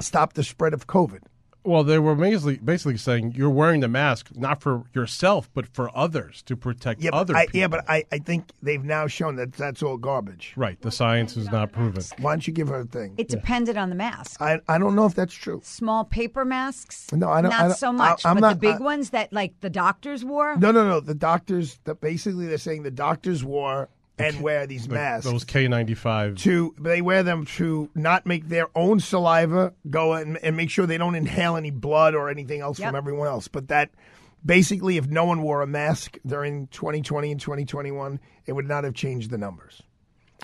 [0.00, 1.20] stop the spread of COVID.
[1.62, 5.94] Well, they were basically basically saying you're wearing the mask not for yourself but for
[5.96, 7.60] others to protect Yeah, other I, people.
[7.60, 10.54] yeah, but I, I think they've now shown that that's all garbage.
[10.56, 10.80] right.
[10.80, 12.02] The science is not proven.
[12.18, 13.14] Why don't you give her a thing?
[13.18, 14.40] It depended on the mask.
[14.40, 15.60] I, I don't know if that's true.
[15.62, 17.12] Small paper masks.
[17.12, 18.78] No, I don't- Not I don't- so much, I- I'm but not- the big I-
[18.84, 20.56] ones that like the doctors wore.
[20.56, 21.00] No, no, no.
[21.00, 23.88] The doctors, the, basically, they're saying the doctors wore
[24.20, 25.26] and wear these Like masks.
[25.30, 26.36] those K95.
[26.38, 30.86] to they wear them to not make their own saliva go and, and make sure
[30.86, 32.88] they don't inhale any blood or anything else Yep.
[32.88, 33.48] from everyone else.
[33.48, 33.90] But that
[34.44, 38.94] basically, if no one wore a mask during 2020 and 2021, it would not have
[38.94, 39.82] changed the numbers.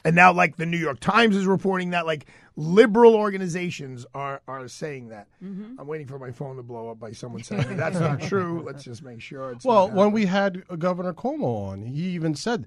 [0.04, 4.68] And now, like the New York Times is reporting that, like liberal organizations are are
[4.68, 5.26] saying that.
[5.42, 5.80] Mm-hmm.
[5.80, 8.62] I'm waiting for my phone to blow up by someone saying that's not true.
[8.64, 12.66] Let's just make sure it's Well, when we had Governor Cuomo on, he even said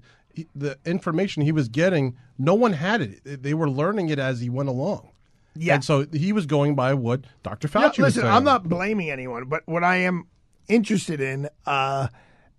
[0.54, 3.42] the information he was getting, no one had it.
[3.42, 5.10] They were learning it as he went along.
[5.54, 5.74] Yeah.
[5.74, 7.68] And so he was going by what Dr.
[7.68, 8.34] Yeah, Fauci was listen, saying.
[8.34, 10.26] I'm not blaming anyone, but what I am
[10.68, 12.08] interested in, uh,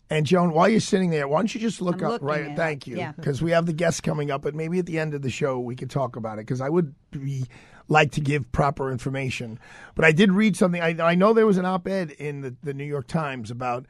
[0.10, 2.22] and Joan, while you're sitting there, why don't you just look I'm up?
[2.22, 3.14] Right, it thank up, you, yeah.
[3.14, 5.58] because we have the guests coming up, but maybe at the end of the show
[5.60, 7.46] we could talk about it because I would be
[7.88, 9.58] like to give proper information.
[9.96, 10.82] But I did read something.
[10.82, 13.86] I, I know there was an op-ed in the, the New York Times about,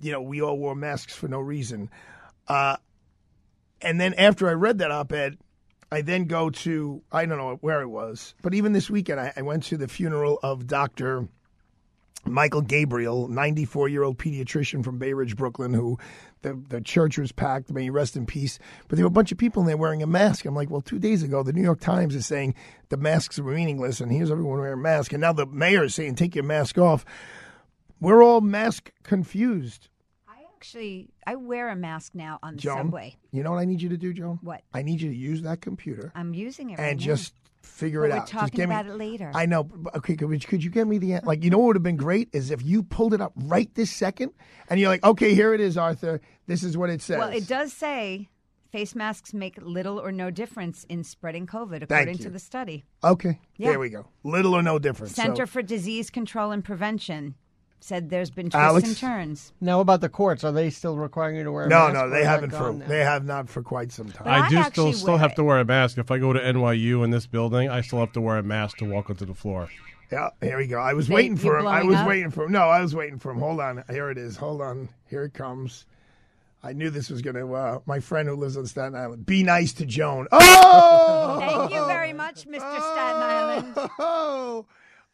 [0.00, 1.90] you know, we all wore masks for no reason.
[2.48, 2.76] Uh,
[3.80, 5.38] and then after I read that op-ed,
[5.90, 9.32] I then go to I don't know where it was, but even this weekend I,
[9.36, 11.28] I went to the funeral of Doctor
[12.26, 15.98] Michael Gabriel, 94 year old pediatrician from Bay Ridge, Brooklyn, who
[16.42, 17.70] the, the church was packed.
[17.70, 18.58] May he rest in peace.
[18.88, 20.44] But there were a bunch of people in there wearing a mask.
[20.44, 22.54] I'm like, well, two days ago, the New York Times is saying
[22.88, 25.12] the masks are meaningless, and here's everyone wearing a mask.
[25.12, 27.04] And now the mayor is saying, take your mask off.
[28.00, 29.88] We're all mask confused.
[30.64, 33.16] Actually, I wear a mask now on the Joan, subway.
[33.32, 34.38] you know what I need you to do, Joan?
[34.40, 34.62] What?
[34.72, 37.04] I need you to use that computer I'm using it right and now.
[37.04, 38.20] just figure But it we're out.
[38.22, 39.30] just talking me, about it later.
[39.34, 39.68] I know.
[39.96, 41.44] Okay, could, could you get me the like?
[41.44, 43.90] You know what would have been great is if you pulled it up right this
[43.90, 44.32] second,
[44.70, 46.22] and you're like, okay, here it is, Arthur.
[46.46, 47.18] This is what it says.
[47.18, 48.30] Well, it does say
[48.72, 52.84] face masks make little or no difference in spreading COVID, according to the study.
[53.04, 53.68] Okay, Yeah.
[53.68, 54.06] there we go.
[54.22, 55.14] Little or no difference.
[55.14, 57.34] So- Center for Disease Control and Prevention
[57.84, 58.88] said there's been twists Alex?
[58.88, 59.52] and turns.
[59.60, 61.94] Now about the courts, are they still requiring you to wear a no, mask?
[61.94, 62.86] no, or they is that haven't for gone now?
[62.86, 64.26] they have not for quite some time.
[64.26, 65.36] I I do actually still still wear have it.
[65.36, 65.98] to wear a mask.
[65.98, 68.78] If I go to NYU in this building, I still have to wear a mask
[68.78, 69.68] to walk onto the floor.
[70.10, 70.78] Yeah, here we go.
[70.78, 71.66] I was They- waiting for you're him.
[71.66, 72.08] I blowing was up?
[72.08, 72.52] waiting for him.
[72.52, 73.38] No, I was waiting for him.
[73.38, 73.84] Hold on.
[73.90, 74.36] Here it is.
[74.36, 74.88] Hold on.
[75.10, 75.84] Here it comes.
[76.62, 77.52] I knew this was going to.
[77.54, 79.26] Uh, my friend who lives on Staten Island.
[79.26, 80.26] Be nice to Joan.
[80.32, 81.36] Oh!
[81.40, 82.60] Thank you very much, Mr.
[82.60, 83.90] Staten Island.
[83.98, 84.64] Oh,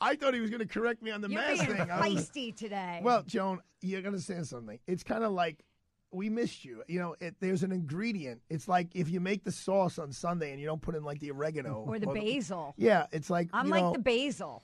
[0.00, 1.90] I thought he was going to correct me on the You're mask being thing.
[1.90, 3.00] I was- feisty today.
[3.02, 4.78] Well, Joan, you're going to understand something.
[4.86, 5.64] It's kind of like
[6.12, 6.82] we missed you.
[6.88, 8.40] You know, it, there's an ingredient.
[8.48, 11.20] It's like if you make the sauce on Sunday and you don't put in like
[11.20, 12.74] the oregano or the basil.
[12.76, 14.62] Yeah, it's like I'm like know, the basil.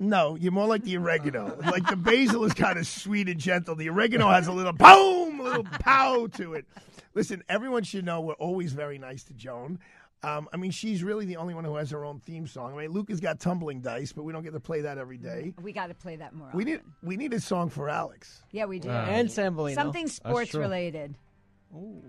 [0.00, 1.58] No, you're more like the oregano.
[1.60, 3.74] like the basil is kind of sweet and gentle.
[3.74, 6.66] The oregano has a little boom, a little pow to it.
[7.14, 9.80] Listen, everyone should know we're always very nice to Joan.
[10.22, 12.74] Um, I mean, she's really the only one who has her own theme song.
[12.74, 15.16] I mean, Luke has got tumbling dice, but we don't get to play that every
[15.16, 15.54] day.
[15.62, 16.50] We got to play that more.
[16.52, 16.72] We often.
[16.72, 18.42] need we need a song for Alex.
[18.50, 18.90] Yeah, we do.
[18.90, 19.74] And Sambolino.
[19.74, 21.14] Something sports related.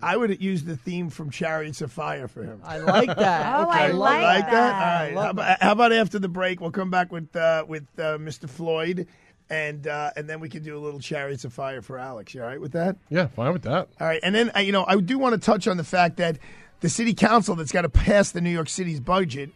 [0.02, 2.62] I would use the theme from Chariots of Fire for him.
[2.64, 3.56] I like that.
[3.60, 3.80] Oh, okay.
[3.80, 4.52] I like like that.
[4.52, 4.74] that.
[4.74, 5.26] All right.
[5.26, 6.62] How about, how about after the break?
[6.62, 8.50] We'll come back with uh, with uh, Mr.
[8.50, 9.08] Floyd,
[9.50, 12.34] and uh, and then we can do a little Chariots of Fire for Alex.
[12.34, 12.96] You all right with that?
[13.10, 13.90] Yeah, fine with that.
[14.00, 14.20] All right.
[14.24, 16.40] And then uh, you know I do want to touch on the fact that
[16.82, 19.52] the city council that's got to pass the New York City's budget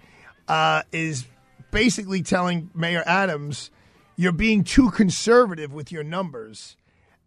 [0.48, 1.26] uh, is
[1.72, 3.72] basically telling Mayor Adams
[4.16, 6.78] you're being too conservative with your numbers,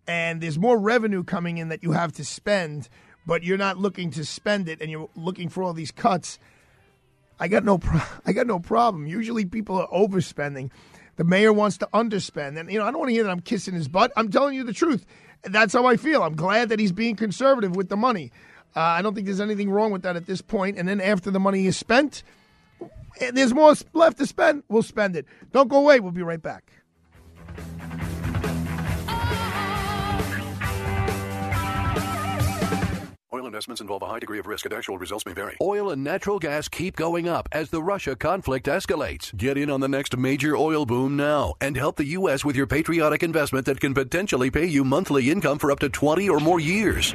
[0.07, 2.89] and there's more revenue coming in that you have to spend,
[3.27, 6.39] but you're not looking to spend it, and you're looking for all these cuts.
[7.41, 9.07] I got no pro- I got no problem.
[9.07, 10.71] Usually people are overspending.
[11.17, 12.59] The mayor wants to underspend.
[12.59, 14.13] And you know, I don't want to hear that I'm kissing his butt.
[14.17, 15.07] I'm telling you the truth.
[15.43, 16.23] That's how I feel.
[16.23, 18.33] I'm glad that he's being conservative with the money.
[18.75, 20.79] Uh, I don't think there's anything wrong with that at this point.
[20.79, 22.23] And then after the money is spent,
[23.21, 25.27] and there's more left to spend, we'll spend it.
[25.53, 26.01] Don't go away.
[26.01, 26.73] We'll be right back.
[33.37, 35.59] Oil investments involve a high degree of risk and actual results may vary.
[35.61, 39.37] Oil and natural gas keep going up as the Russia conflict escalates.
[39.37, 42.47] Get in on the next major oil boom now and help the U.S.
[42.47, 46.31] with your patriotic investment that can potentially pay you monthly income for up to 20
[46.31, 47.15] or more years.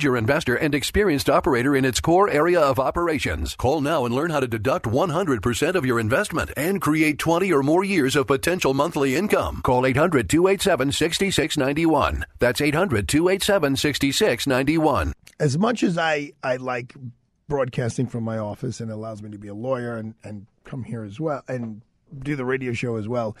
[0.09, 3.55] investor and experienced operator in its core area of operations.
[3.55, 7.61] Call now and learn how to deduct 100% of your investment and create 20 or
[7.63, 9.61] more years of potential monthly income.
[9.63, 12.23] Call 800-287-6691.
[12.39, 15.13] That's 800-287-6691.
[15.39, 16.93] As much as I, I like
[17.47, 21.03] broadcasting from my office and allows me to be a lawyer and, and come here
[21.03, 21.81] as well and
[22.17, 23.35] do the radio show as well,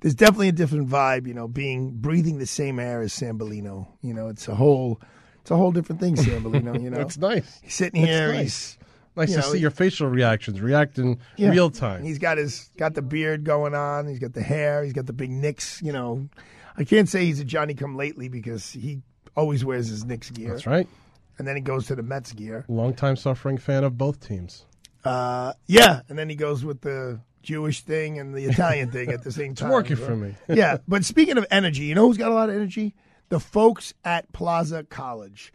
[0.00, 3.88] there's definitely a different vibe, you know, being breathing the same air as Sambolino.
[4.02, 5.00] You know, it's a whole
[5.46, 6.98] it's a whole different thing, Sambolino, you know.
[7.02, 7.60] It's nice.
[7.62, 8.42] He's sitting It's here, nice.
[8.42, 8.78] he's
[9.14, 11.50] Nice you to know, see your facial reactions, react in Yeah.
[11.50, 12.02] real time.
[12.02, 14.08] He's got his got the beard going on.
[14.08, 14.82] He's got the hair.
[14.82, 15.80] He's got the big Knicks.
[15.82, 16.28] You know,
[16.76, 19.02] I can't say he's a Johnny Come Lately because he
[19.36, 20.50] always wears his Knicks gear.
[20.50, 20.88] That's right.
[21.38, 22.64] And then he goes to the Mets gear.
[22.68, 24.66] Longtime suffering fan of both teams.
[25.04, 29.22] Uh, yeah, and then he goes with the Jewish thing and the Italian thing at
[29.22, 29.70] the same It's time.
[29.70, 30.34] working for me.
[30.48, 32.94] yeah, but speaking of energy, you know who's got a lot of energy?
[33.28, 35.52] The folks at Plaza College.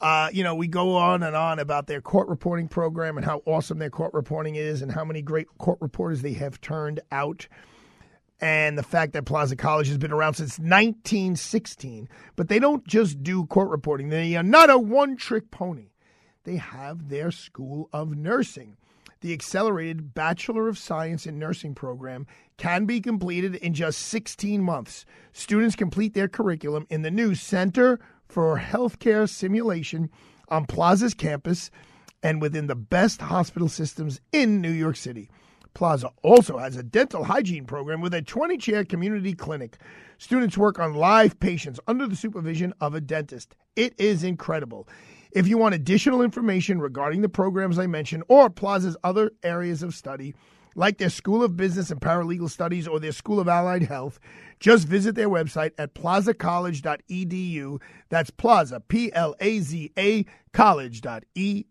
[0.00, 3.42] Uh, you know, we go on and on about their court reporting program and how
[3.46, 7.48] awesome their court reporting is and how many great court reporters they have turned out.
[8.40, 12.08] And the fact that Plaza College has been around since 1916.
[12.36, 15.90] But they don't just do court reporting, they are not a one trick pony.
[16.44, 18.76] They have their School of Nursing.
[19.20, 22.26] The accelerated Bachelor of Science in Nursing program
[22.56, 25.04] can be completed in just 16 months.
[25.32, 30.08] Students complete their curriculum in the new Center for Healthcare Simulation
[30.48, 31.70] on Plaza's campus
[32.22, 35.28] and within the best hospital systems in New York City.
[35.74, 39.78] Plaza also has a dental hygiene program with a 20 chair community clinic.
[40.18, 43.54] Students work on live patients under the supervision of a dentist.
[43.76, 44.88] It is incredible.
[45.32, 49.94] If you want additional information regarding the programs I mentioned or Plaza's other areas of
[49.94, 50.34] study,
[50.74, 54.20] like their School of Business and Paralegal Studies or their School of Allied Health,
[54.60, 57.80] just visit their website at plazacollege.edu.
[58.08, 61.64] That's Plaza, P L A Z A, college.edu.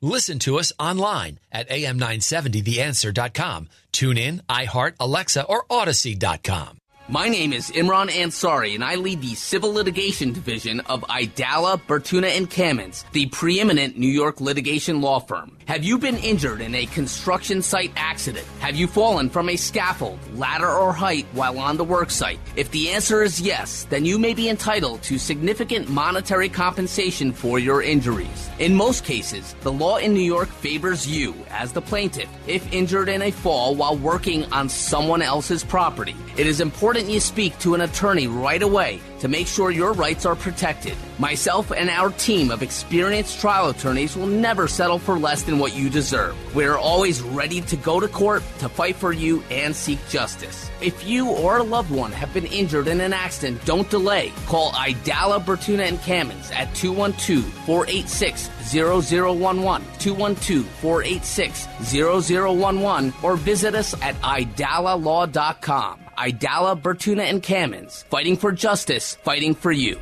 [0.00, 3.68] Listen to us online at am970theanswer.com.
[3.90, 6.78] Tune in, iHeart, Alexa, or Audacy.com.
[7.14, 12.36] My name is Imran Ansari, and I lead the Civil Litigation Division of Aidala, Bertuna,
[12.36, 15.56] and Kamins, the preeminent New York litigation law firm.
[15.66, 18.46] Have you been injured in a construction site accident?
[18.60, 22.38] Have you fallen from a scaffold, ladder, or height while on the work site?
[22.54, 27.58] If the answer is yes, then you may be entitled to significant monetary compensation for
[27.58, 28.50] your injuries.
[28.58, 33.08] In most cases, the law in New York favors you as the plaintiff if injured
[33.08, 36.14] in a fall while working on someone else's property.
[36.36, 40.26] It is important you speak to an attorney right away to make sure your rights
[40.26, 40.96] are protected.
[41.18, 45.74] Myself and our team of experienced trial attorneys will never settle for less than what
[45.74, 46.36] you deserve.
[46.54, 50.70] We're always ready to go to court to fight for you and seek justice.
[50.80, 54.32] If you or a loved one have been injured in an accident, don't delay.
[54.46, 63.94] Call Aidala, Bertuna, and Kamins at 212 486 0011, 212 486 0011, or visit us
[64.02, 66.03] at aidalalaw.com.
[66.16, 70.00] Aidala, Bertuna, and Kamins, fighting for justice, fighting for you.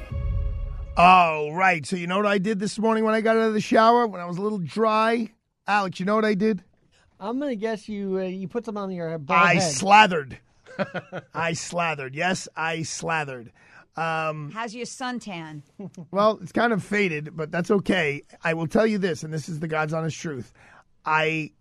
[0.97, 1.85] Oh, right.
[1.87, 4.07] So you know what I did this morning when I got out of the shower
[4.07, 5.31] when I was a little dry?
[5.67, 6.63] Alex, you know what I did?
[7.19, 9.73] I'm gonna guess you uh, you put some on your bald I head.
[9.73, 10.39] slathered.
[11.35, 12.15] I slathered.
[12.15, 13.53] Yes, I slathered.
[13.97, 15.63] Um, How's your suntan?
[16.11, 18.23] well, it's kind of faded, but that's okay.
[18.43, 20.53] I will tell you this, and this is the God's honest truth.
[21.05, 21.53] I,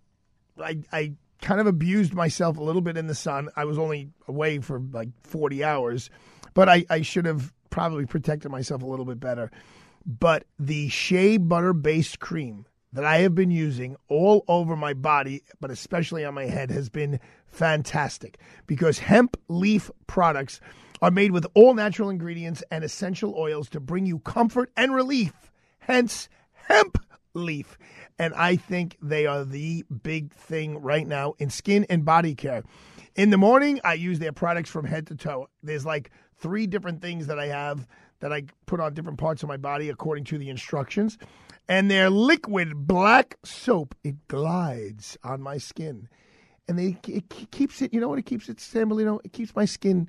[0.57, 3.49] I, I kind of abused myself a little bit in the sun.
[3.55, 6.09] I was only away for like 40 hours,
[6.53, 9.51] but I, I should have probably protected myself a little bit better.
[10.05, 15.43] But the shea butter based cream that I have been using all over my body,
[15.59, 20.59] but especially on my head, has been fantastic because hemp leaf products
[21.01, 25.33] are made with all natural ingredients and essential oils to bring you comfort and relief.
[25.79, 26.97] Hence, hemp
[27.33, 27.77] leaf.
[28.21, 32.61] And I think they are the big thing right now in skin and body care.
[33.15, 35.47] In the morning, I use their products from head to toe.
[35.63, 37.87] There's like three different things that I have
[38.19, 41.17] that I put on different parts of my body according to the instructions.
[41.67, 46.07] And their liquid black soap, it glides on my skin.
[46.67, 49.19] And they, it keeps it, you know what it keeps it, Sambolino?
[49.23, 50.07] It keeps my skin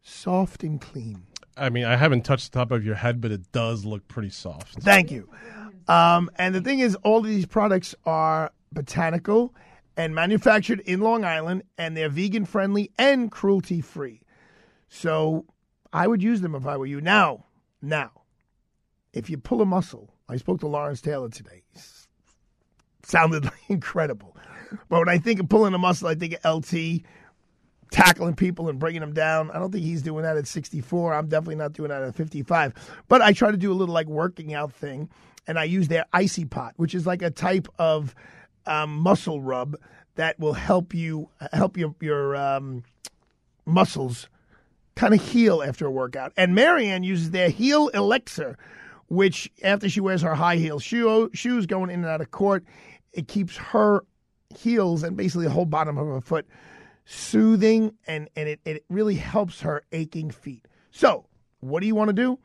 [0.00, 1.24] soft and clean.
[1.56, 4.30] I mean, I haven't touched the top of your head, but it does look pretty
[4.30, 4.74] soft.
[4.80, 5.28] Thank you.
[5.88, 9.54] Um, and the thing is, all of these products are botanical
[9.96, 14.20] and manufactured in Long Island, and they're vegan friendly and cruelty free.
[14.88, 15.46] So
[15.92, 17.00] I would use them if I were you.
[17.00, 17.46] Now,
[17.80, 18.10] now,
[19.12, 21.62] if you pull a muscle, I spoke to Lawrence Taylor today.
[21.72, 22.08] He's
[23.02, 24.36] sounded incredible.
[24.88, 27.02] But when I think of pulling a muscle, I think of LT
[27.90, 29.50] tackling people and bringing them down.
[29.50, 31.14] I don't think he's doing that at 64.
[31.14, 32.74] I'm definitely not doing that at 55.
[33.08, 35.08] But I try to do a little like working out thing,
[35.46, 38.14] and I use their Icy Pot, which is like a type of
[38.66, 39.76] um, muscle rub
[40.16, 42.84] that will help you help your your um,
[43.64, 44.28] muscles
[44.94, 46.32] kind of heal after a workout.
[46.36, 48.56] And Marianne uses their Heel Elixir,
[49.08, 52.64] which after she wears her high heel shoe, shoes going in and out of court,
[53.12, 54.04] it keeps her
[54.56, 56.46] heels and basically the whole bottom of her foot
[57.06, 60.66] soothing and, and it, it really helps her aching feet.
[60.90, 61.24] So,
[61.60, 62.38] what do you want to do?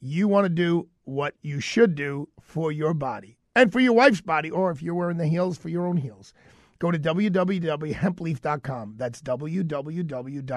[0.00, 4.20] You want to do what you should do for your body and for your wife's
[4.20, 6.34] body, or if you're wearing the heels, for your own heels.
[6.80, 8.94] Go to www.hempleaf.com.
[8.96, 10.50] That's www.hemp.com.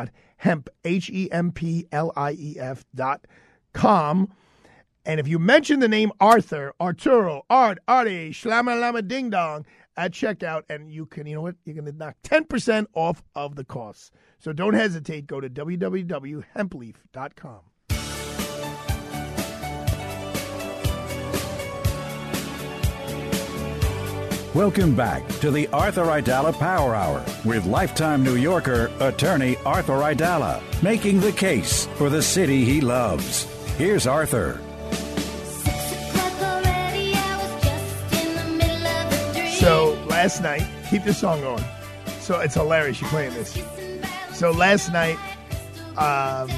[5.06, 9.66] And if you mention the name Arthur, Arturo, Art, Artie, Shlama Lama Ding Dong
[9.98, 13.56] at checkout, and you can, you know what, you're going to knock 10% off of
[13.56, 14.12] the costs.
[14.40, 15.28] So don't hesitate.
[15.28, 17.60] Go to www.hempleaf.com.
[24.54, 30.64] Welcome back to the Arthur Aidala Power Hour with lifetime New Yorker attorney Arthur Aidala,
[30.82, 33.44] making the case for the city he loves.
[33.78, 34.60] Here's Arthur.
[40.28, 41.64] Last night, keep this song going.
[42.20, 43.58] So it's hilarious You're playing this.
[44.34, 45.18] So last night,
[45.96, 46.50] um,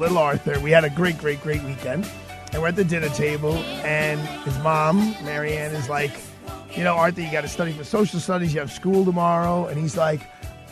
[0.00, 2.10] little Arthur, we had a great, great, great weekend.
[2.52, 6.10] And we're at the dinner table, and his mom, Marianne, is like,
[6.74, 8.52] you know, Arthur, you got to study for social studies.
[8.52, 9.66] You have school tomorrow.
[9.66, 10.20] And he's like,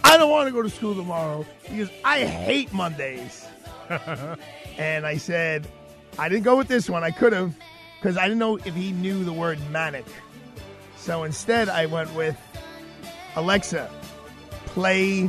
[0.02, 1.46] I don't want to go to school tomorrow.
[1.70, 3.46] Goes, I hate Mondays.
[4.78, 5.68] and I said,
[6.18, 7.04] I didn't go with this one.
[7.04, 7.54] I could have,
[8.00, 10.06] because I didn't know if he knew the word manic.
[11.02, 12.38] So instead, I went with
[13.34, 13.90] Alexa,
[14.66, 15.28] play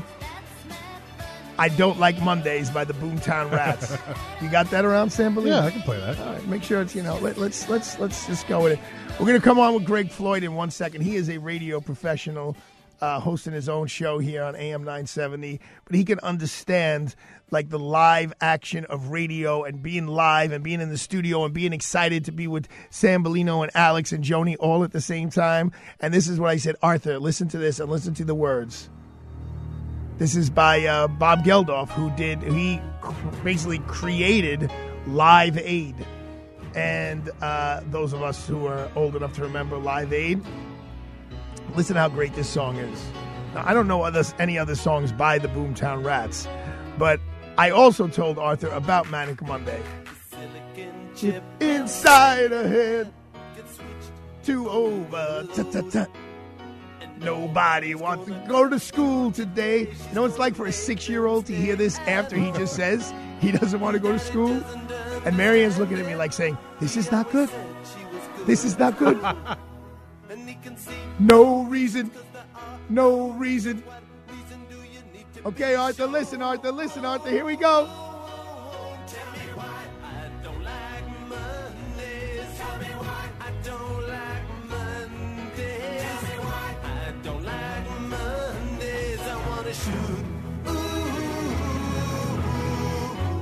[1.57, 3.97] I Don't Like Mondays by the Boomtown Rats.
[4.41, 5.47] you got that around, Sambolino?
[5.47, 6.19] Yeah, I can play that.
[6.19, 8.80] All right, make sure it's, you know, let, let's, let's, let's just go with it.
[9.19, 11.01] We're going to come on with Greg Floyd in one second.
[11.01, 12.55] He is a radio professional.
[13.01, 17.15] uh, hosting his own show here on AM 970, but he can understand
[17.54, 21.54] like the live action of radio and being live and being in the studio and
[21.54, 25.72] being excited to be with Sambolino and Alex and Joni all at the same time.
[25.99, 28.89] And this is what I said, Arthur, listen to this and listen to the words.
[30.18, 32.82] This is by uh, Bob Geldof, who did he
[33.43, 34.72] basically created
[35.08, 35.95] Live Aid,
[36.76, 40.41] and uh, those of us who are old enough to remember Live Aid,
[41.76, 43.04] listen how great this song is.
[43.54, 46.47] Now, I don't know other, any other songs by the Boomtown Rats,
[46.97, 47.20] but
[47.58, 49.82] I also told Arthur about Manic Monday.
[51.16, 53.14] Chip inside a head
[54.45, 55.47] to over.
[55.54, 56.08] Ta-ta-ta.
[57.20, 59.82] Nobody wants to go to school today.
[59.82, 62.51] You know what it's like for a six year old to hear this after he
[62.54, 64.62] just says he doesn't want to go to school?
[65.26, 67.49] And Marianne's looking at me like saying, This is not good.
[68.45, 69.22] This is not good.
[71.20, 72.12] no reason.
[72.89, 73.84] No reason.
[75.46, 77.30] Okay, Arthur, listen, Arthur, listen, Arthur.
[77.30, 77.89] Here we go.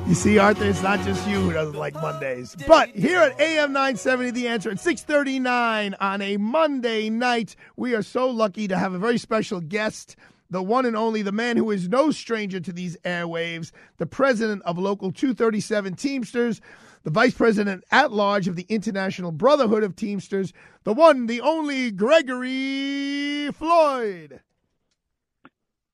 [0.08, 2.58] You see, Arthur, it's not just you who doesn't like Mondays.
[2.68, 8.02] But here at AM 970, The Answer, at 639 on a Monday night, we are
[8.02, 10.18] so lucky to have a very special guest,
[10.52, 14.62] the one and only, the man who is no stranger to these airwaves, the president
[14.64, 16.62] of Local 237 Teamsters,
[17.04, 21.89] the vice president at large of the International Brotherhood of Teamsters, the one, the only
[21.89, 24.41] Gregory Floyd.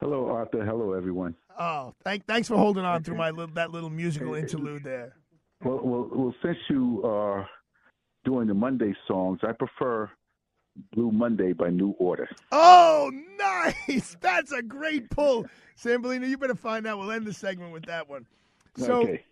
[0.01, 0.66] Hello, Arthur.
[0.66, 1.36] Hello, everyone.
[1.58, 5.14] Oh, thank, thanks for holding on through my little, that little musical interlude there.
[5.64, 7.47] Well, well, well, since you are
[8.26, 10.10] doing the Monday songs, I prefer
[10.91, 12.30] Blue Monday by New Order.
[12.51, 14.15] Oh, nice!
[14.21, 15.45] That's a great pull,
[15.78, 16.28] Sambolino.
[16.28, 16.99] You better find out.
[16.99, 18.25] We'll end the segment with that one.
[18.78, 19.23] So, okay.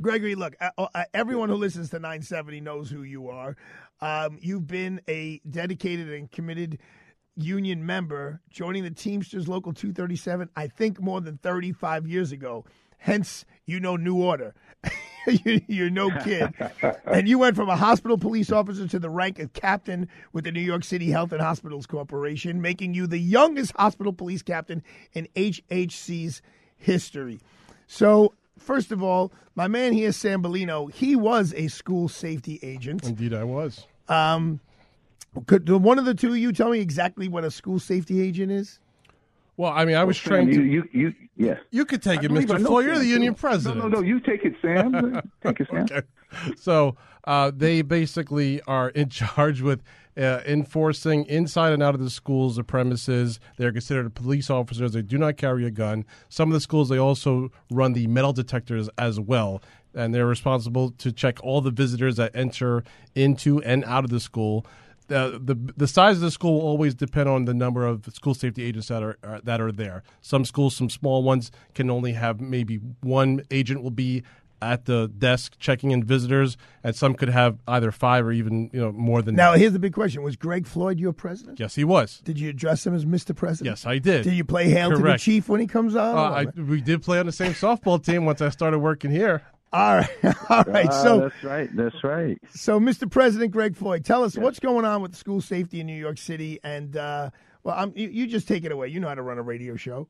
[0.00, 3.56] Gregory, look, uh, uh, everyone who listens to 970 knows who you are.
[4.00, 6.78] Um, you've been a dedicated and committed
[7.34, 12.66] union member joining the Teamsters Local 237, I think more than 35 years ago.
[12.98, 14.54] Hence, you know New Order.
[15.66, 16.54] You're no kid.
[17.04, 20.52] and you went from a hospital police officer to the rank of captain with the
[20.52, 25.28] New York City Health and Hospitals Corporation, making you the youngest hospital police captain in
[25.36, 26.42] HHC's
[26.76, 27.40] history.
[27.86, 33.04] So, first of all, my man here, Sambolino, he was a school safety agent.
[33.04, 33.86] Indeed, I was.
[34.08, 34.60] Um,
[35.46, 38.52] could one of the two of you tell me exactly what a school safety agent
[38.52, 38.78] is?
[39.56, 40.52] Well, I mean, I was Sam, trained.
[40.52, 41.58] You, to, you, you, yeah.
[41.70, 42.60] you could take I it, Mr.
[42.60, 42.84] know Floyd.
[42.84, 43.78] You're Sam, the union president.
[43.78, 44.06] No, no, no.
[44.06, 45.20] You take it, Sam.
[45.44, 45.84] take it, Sam.
[45.84, 46.02] okay.
[46.56, 49.82] So uh, they basically are in charge with
[50.16, 53.40] uh, enforcing inside and out of the schools, the premises.
[53.56, 54.92] They're considered police officers.
[54.92, 56.04] They do not carry a gun.
[56.28, 59.62] Some of the schools they also run the metal detectors as well,
[59.94, 62.84] and they're responsible to check all the visitors that enter
[63.14, 64.66] into and out of the school.
[65.08, 68.34] The, the the size of the school will always depend on the number of school
[68.34, 70.02] safety agents that are, are that are there.
[70.20, 74.22] Some schools, some small ones, can only have maybe one agent will be
[74.62, 78.80] at the desk checking in visitors, and some could have either five or even you
[78.80, 79.58] know more than Now, that.
[79.58, 81.60] here's the big question: Was Greg Floyd your president?
[81.60, 82.20] Yes, he was.
[82.24, 83.34] Did you address him as Mr.
[83.34, 83.72] President?
[83.72, 84.24] Yes, I did.
[84.24, 86.16] Did you play hail to the chief when he comes on?
[86.16, 86.20] Uh,
[86.56, 89.42] I, we did play on the same softball team once I started working here.
[89.72, 90.10] All right,
[90.50, 90.88] all right.
[90.88, 91.76] Ah, so, that's right.
[91.76, 92.38] That's right.
[92.54, 93.10] so, Mr.
[93.10, 96.60] President Greg Floyd, tell us what's going on with school safety in New York City,
[96.62, 97.30] and uh,
[97.64, 98.88] well, I'm, you, you just take it away.
[98.88, 100.08] You know how to run a radio show.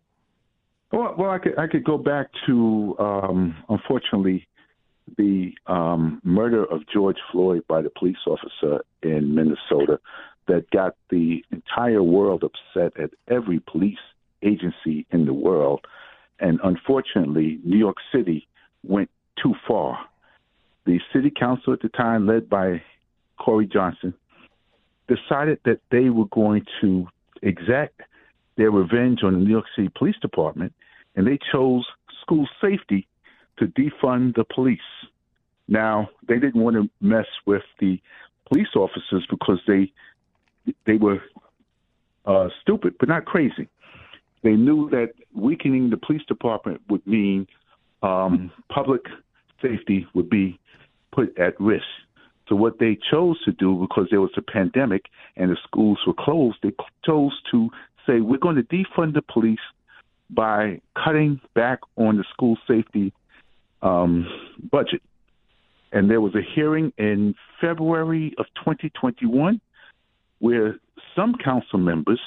[0.93, 4.47] Well, well, I could I could go back to um, unfortunately
[5.17, 9.99] the um, murder of George Floyd by the police officer in Minnesota
[10.49, 13.99] that got the entire world upset at every police
[14.43, 15.87] agency in the world,
[16.39, 18.47] and unfortunately, New York City
[18.85, 19.11] went
[19.43, 19.99] too far.
[20.85, 22.83] The city council at the time, led by
[23.39, 24.15] Corey Johnson,
[25.09, 27.09] decided that they were going to
[27.43, 28.01] exact
[28.57, 30.73] their revenge on the New York City Police Department,
[31.15, 31.85] and they chose
[32.23, 33.07] school safety
[33.59, 34.79] to defund the police.
[35.69, 38.01] Now, they didn't want to mess with the
[38.49, 39.93] police officers because they
[40.85, 41.21] they were
[42.25, 43.69] uh, stupid, but not crazy.
[44.43, 47.47] They knew that weakening the police department would mean
[48.03, 49.03] um, public
[49.63, 50.59] safety would be
[51.13, 51.85] put at risk.
[52.49, 56.15] So what they chose to do, because there was a pandemic and the schools were
[56.15, 56.73] closed, they
[57.05, 57.71] chose to
[58.07, 59.59] say we're going to defund the police
[60.31, 63.13] by cutting back on the school safety
[63.83, 64.27] um,
[64.71, 65.03] budget.
[65.93, 69.61] And there was a hearing in February of 2021
[70.39, 70.77] where
[71.15, 72.21] some council members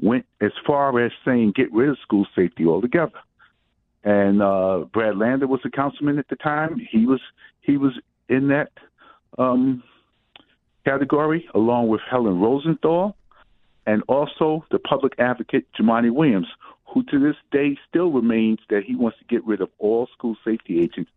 [0.00, 3.18] went as far as saying get rid of school safety altogether.
[4.06, 6.78] And uh, Brad Lander was a councilman at the time.
[6.92, 7.20] He was
[7.60, 7.92] he was
[8.28, 8.70] in that
[9.36, 9.82] um,
[10.84, 13.16] category along with Helen Rosenthal
[13.84, 16.46] and also the public advocate Jumaane Williams,
[16.86, 20.36] who to this day still remains that he wants to get rid of all school
[20.44, 21.10] safety agents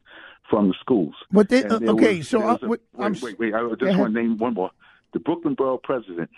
[0.50, 1.14] from the schools.
[1.32, 4.00] But they, uh, okay, was- so there a- what- I'm wait, wait, wait, I just
[4.00, 4.72] want to name one more.
[5.14, 6.32] The Brooklyn Borough president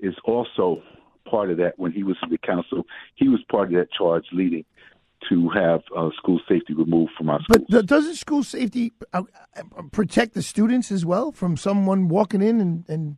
[0.00, 0.82] is also
[1.30, 1.78] part of that.
[1.78, 4.64] When he was in the council, he was part of that charge leading
[5.28, 7.66] to have uh, school safety removed from our schools.
[7.68, 9.22] But doesn't school safety uh,
[9.56, 13.16] uh, protect the students as well from someone walking in and, and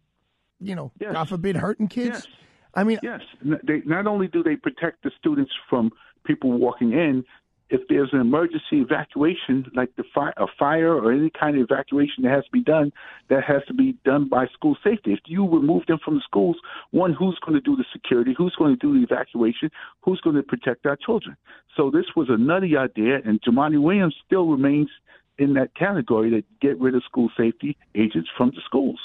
[0.61, 2.27] you know, God forbid, hurting kids?
[2.75, 3.21] I mean, yes.
[3.43, 5.91] They, not only do they protect the students from
[6.25, 7.25] people walking in,
[7.75, 10.05] if there's an emergency evacuation, like the
[10.37, 12.93] a fire or any kind of evacuation that has to be done,
[13.31, 15.12] that has to be done by school safety.
[15.12, 16.57] If you remove them from the schools,
[16.93, 18.33] one, who's going to do the security?
[18.39, 19.72] Who's going to do the evacuation?
[20.03, 21.37] Who's going to protect our children?
[21.77, 24.91] So this was a nutty idea, and Jumaane Williams still remains
[25.37, 29.01] in that category to get rid of school safety agents from the schools.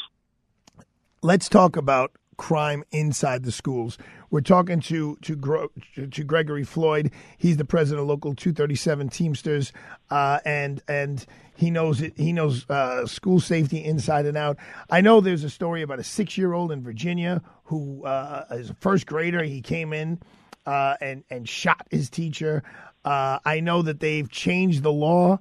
[1.23, 3.97] let's talk about crime inside the schools.
[4.31, 7.11] We're talking to to Gro- to Gregory Floyd.
[7.37, 9.73] He's the president of Local 237 Teamsters,
[10.09, 11.23] uh, and and
[11.55, 12.13] he knows it.
[12.17, 14.57] He knows uh, school safety inside and out.
[14.89, 18.69] I know there's a story about a six year old in Virginia who uh, is
[18.69, 19.43] a first grader.
[19.43, 20.19] He came in
[20.65, 22.63] uh, and and shot his teacher.
[23.03, 25.39] Uh, I know that they've changed the law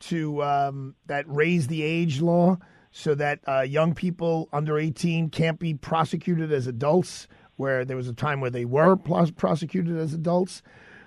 [0.00, 2.58] to um, that raise the age law
[2.90, 8.08] so that uh, young people under 18 can't be prosecuted as adults, where there was
[8.08, 10.62] a time where they were pros- prosecuted as adults.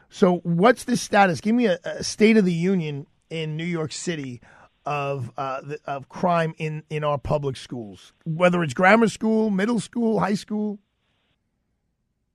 [0.09, 1.41] So, what's the status?
[1.41, 4.41] Give me a, a state of the union in New York City
[4.85, 9.79] of uh, the, of crime in, in our public schools, whether it's grammar school, middle
[9.79, 10.79] school, high school.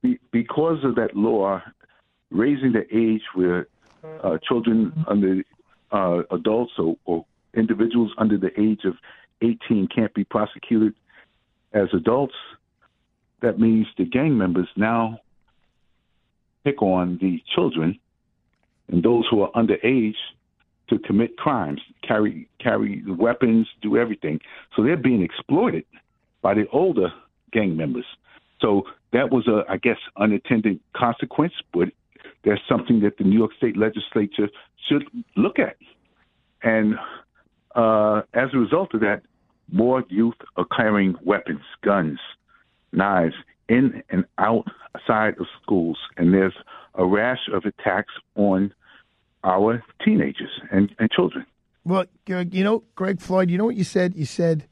[0.01, 1.61] Be- because of that law
[2.31, 3.67] raising the age where
[4.23, 5.43] uh, children under
[5.91, 8.95] uh, adults or, or individuals under the age of
[9.41, 10.93] 18 can't be prosecuted
[11.73, 12.35] as adults,
[13.41, 15.19] that means the gang members now
[16.63, 17.99] pick on the children
[18.89, 20.15] and those who are underage
[20.89, 24.39] to commit crimes, carry carry weapons, do everything.
[24.75, 25.85] So they're being exploited
[26.41, 27.13] by the older
[27.51, 28.05] gang members.
[28.59, 28.83] So
[29.13, 31.89] that was a, I guess, unintended consequence, but
[32.43, 34.49] that's something that the New York State Legislature
[34.87, 35.03] should
[35.35, 35.77] look at.
[36.63, 36.95] And
[37.75, 39.21] uh, as a result of that,
[39.71, 42.19] more youth are carrying weapons, guns,
[42.91, 43.35] knives
[43.67, 46.55] in and outside of schools, and there's
[46.95, 48.73] a rash of attacks on
[49.43, 51.45] our teenagers and, and children.
[51.85, 54.15] Well, you know, Greg Floyd, you know what you said?
[54.15, 54.67] You said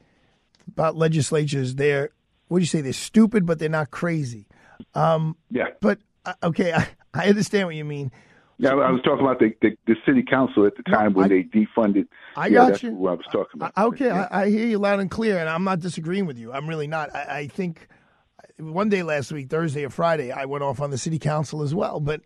[0.67, 2.09] about legislatures, they're,
[2.47, 2.81] what do you say?
[2.81, 4.47] They're stupid, but they're not crazy.
[4.93, 5.69] Um, yeah.
[5.79, 8.11] But, uh, okay, I, I understand what you mean.
[8.59, 11.43] Yeah, I was talking about the, the, the city council at the time when they
[11.43, 12.07] defunded.
[12.35, 12.95] I yeah, got you.
[12.95, 13.73] Who I was talking about.
[13.75, 16.51] I- Okay, I, I hear you loud and clear, and I'm not disagreeing with you.
[16.51, 17.15] I'm really not.
[17.15, 17.87] I, I think
[18.57, 21.75] one day last week, Thursday or Friday, I went off on the city council as
[21.75, 21.99] well.
[21.99, 22.21] But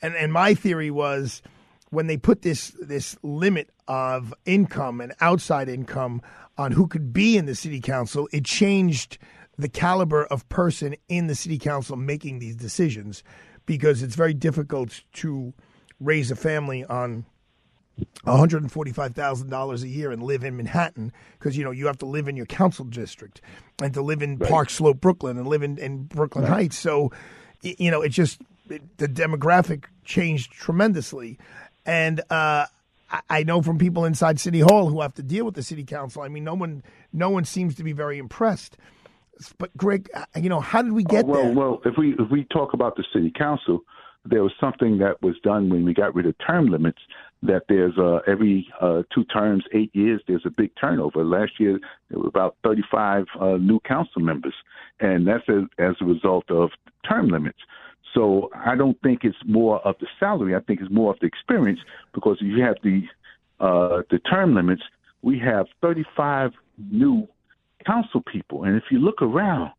[0.00, 1.42] and and my theory was
[1.90, 6.22] when they put this this limit of income and outside income
[6.56, 9.18] on who could be in the city council, it changed
[9.58, 13.24] the caliber of person in the city council making these decisions
[13.66, 15.52] because it's very difficult to
[16.02, 17.24] raise a family on
[18.26, 22.36] $145,000 a year and live in Manhattan because you know you have to live in
[22.36, 23.40] your council district
[23.82, 26.78] and to live in Park Slope, Brooklyn and live in, in Brooklyn Heights.
[26.78, 27.12] So
[27.62, 31.38] you know it just it, the demographic changed tremendously
[31.86, 32.66] and uh
[33.10, 35.84] I- I know from people inside City Hall who have to deal with the city
[35.84, 36.22] council.
[36.22, 36.82] I mean, no one,
[37.12, 38.78] no one seems to be very impressed.
[39.58, 41.52] But Greg, uh, you know, how did we get Oh, well, there?
[41.52, 43.80] well, if we if we talk about the city council,
[44.24, 46.98] there was something that was done when we got rid of term limits.
[47.42, 51.24] That there's uh, every uh, two terms, eight years, there's a big turnover.
[51.24, 54.54] Last year, there were about 35 uh, new council members,
[55.00, 56.70] and that's as, as a result of
[57.08, 57.58] term limits.
[58.14, 60.54] So I don't think it's more of the salary.
[60.54, 61.80] I think it's more of the experience
[62.14, 63.02] because you have the
[63.58, 64.82] uh, the term limits,
[65.22, 66.50] we have 35
[66.90, 67.28] new
[67.86, 69.70] council people, and if you look around,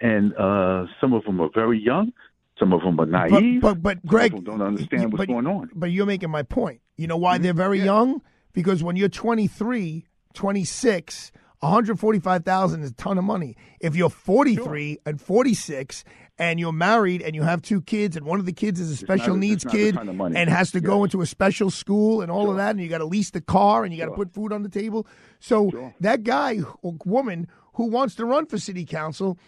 [0.00, 2.12] and uh, some of them are very young,
[2.60, 5.70] some of them are naive, but, but some Greg, don't understand what's but, going on.
[5.74, 6.80] But you're making my point.
[6.96, 7.22] You know Mm-hmm.
[7.22, 8.20] why they're very young?
[8.52, 10.04] Because when you're 23,
[10.34, 13.56] 26, 145,000 is a ton of money.
[13.80, 16.04] If you're 43 and 46
[16.38, 18.96] and you're married and you have two kids and one of the kids is a
[18.96, 20.36] special not needs it's not a kid ton of money.
[20.36, 22.98] and has to go into a special school and all of that and you got
[22.98, 25.06] to lease the car and you got to put food on the table.
[25.38, 29.38] So that guy or woman who wants to run for city council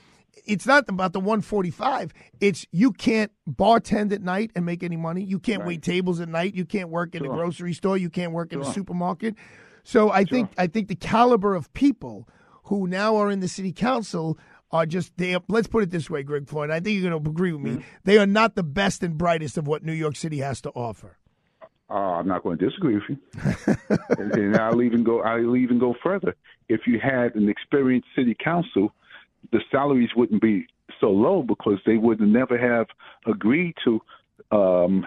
[0.47, 2.13] it's not about the 145.
[2.41, 5.23] It's you can't bartend at night and make any money.
[5.23, 5.69] You can't Right.
[5.69, 6.55] wait tables at night.
[6.55, 7.37] You can't work in the Sure.
[7.37, 7.97] grocery store.
[7.99, 9.35] You can't work in a supermarket.
[9.85, 12.29] So I think I think the caliber of people
[12.65, 14.39] who now are in the city council
[14.71, 15.37] are just they.
[15.49, 16.71] Let's put it this way, Greg Floyd.
[16.71, 17.71] I think you're going to agree with me.
[17.73, 17.83] Mm-hmm.
[18.05, 21.19] They are not the best and brightest of what New York City has to offer.
[21.91, 23.19] Uh, I'm not going to disagree with you,
[24.19, 25.21] and, and I'll even go.
[25.21, 26.35] I'll even go further.
[26.71, 28.95] If you had an experienced city council,
[29.51, 30.67] the salaries wouldn't be
[31.01, 32.87] so low because they would never have
[33.27, 34.01] agreed to.
[34.51, 35.07] Um,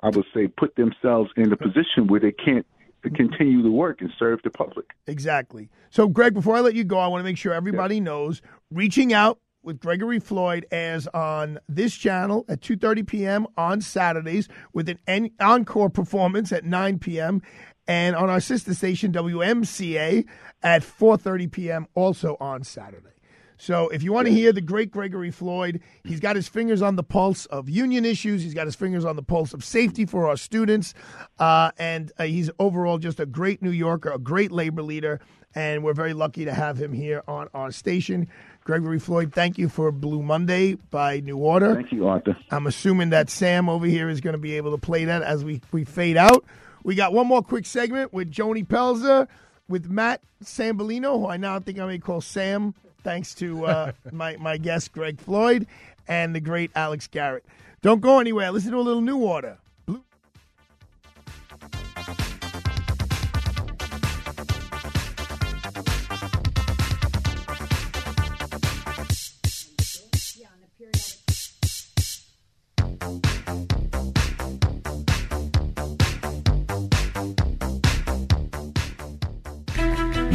[0.00, 2.66] I would say put themselves in a position where they can't
[3.14, 4.86] continue to work and serve the public.
[5.06, 5.70] Exactly.
[5.90, 9.12] So, Greg, before I let you go, I want to make sure everybody knows reaching
[9.12, 13.46] out with Gregory Floyd airs on this channel at 2:30 p.m.
[13.56, 17.42] on Saturdays with an encore performance at 9 p.m.
[17.86, 20.24] and on our sister station WMCA
[20.62, 21.86] at 4:30 p.m.
[21.94, 23.17] also on Saturday.
[23.58, 26.94] So if you want to hear the great Gregory Floyd, he's got his fingers on
[26.94, 28.42] the pulse of union issues.
[28.42, 30.94] He's got his fingers on the pulse of safety for our students.
[31.38, 35.20] Uh, and uh, he's overall just a great New Yorker, a great labor leader.
[35.54, 38.28] And we're very lucky to have him here on our station.
[38.62, 41.74] Gregory Floyd, thank you for Blue Monday by New Order.
[41.74, 42.36] Thank you, Arthur.
[42.50, 45.44] I'm assuming that Sam over here is going to be able to play that as
[45.44, 46.44] we, we fade out.
[46.84, 49.26] We got one more quick segment with Joni Pelzer,
[49.68, 54.36] with Matt Sambolino, who I now think I may call Sam, thanks to uh, my,
[54.36, 55.66] my guest, Greg Floyd,
[56.06, 57.44] and the great Alex Garrett.
[57.82, 58.50] Don't go anywhere.
[58.50, 59.58] Listen to a little New Order.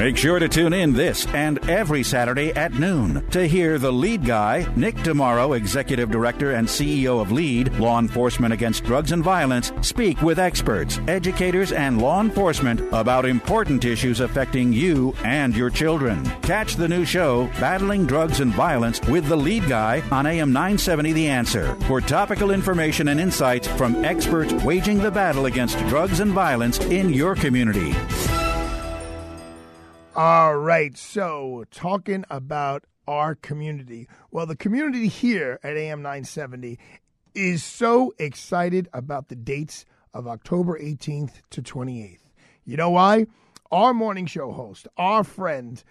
[0.04, 4.26] Make sure to tune in this and every Saturday at noon to hear the lead
[4.26, 9.72] guy, Nick DeMauro, Executive Director and CEO of LEAD, Law Enforcement Against Drugs and Violence,
[9.80, 16.22] speak with experts, educators, and law enforcement about important issues affecting you and your children.
[16.42, 21.14] Catch the new show, Battling Drugs and Violence, with the lead guy on AM 970
[21.14, 26.34] The Answer for topical information and insights from experts waging the battle against drugs and
[26.34, 27.96] violence in your community.
[30.16, 30.96] All right.
[30.96, 34.08] So, talking about our community.
[34.30, 36.78] Well, the community here at AM 970
[37.34, 42.20] is so excited about the dates of October 18th to 28th.
[42.64, 43.26] You know why?
[43.72, 45.84] Our morning show host, our friend,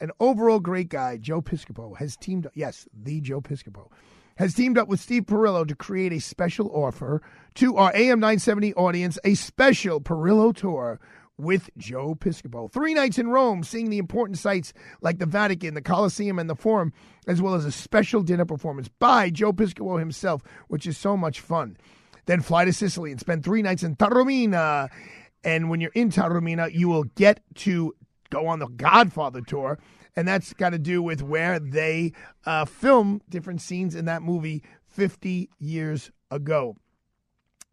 [0.00, 2.52] an overall great guy, Joe Piscopo, has teamed up.
[2.54, 3.90] Yes, the Joe Piscopo
[4.36, 7.20] has teamed up with Steve Perillo to create a special offer
[7.56, 10.98] to our AM 970 audience, a special Perillo tour
[11.38, 12.70] with Joe Piscopo.
[12.70, 16.54] Three nights in Rome, seeing the important sites like the Vatican, the Colosseum, and the
[16.54, 16.92] Forum,
[17.26, 21.40] as well as a special dinner performance by Joe Piscopo himself, which is so much
[21.40, 21.76] fun.
[22.26, 24.88] Then fly to Sicily and spend three nights in Taormina.
[25.44, 27.94] And when you're in Taormina, you will get to
[28.30, 29.78] go on the Godfather tour.
[30.16, 32.12] And that's got to do with where they
[32.44, 36.76] uh, film different scenes in that movie 50 years ago.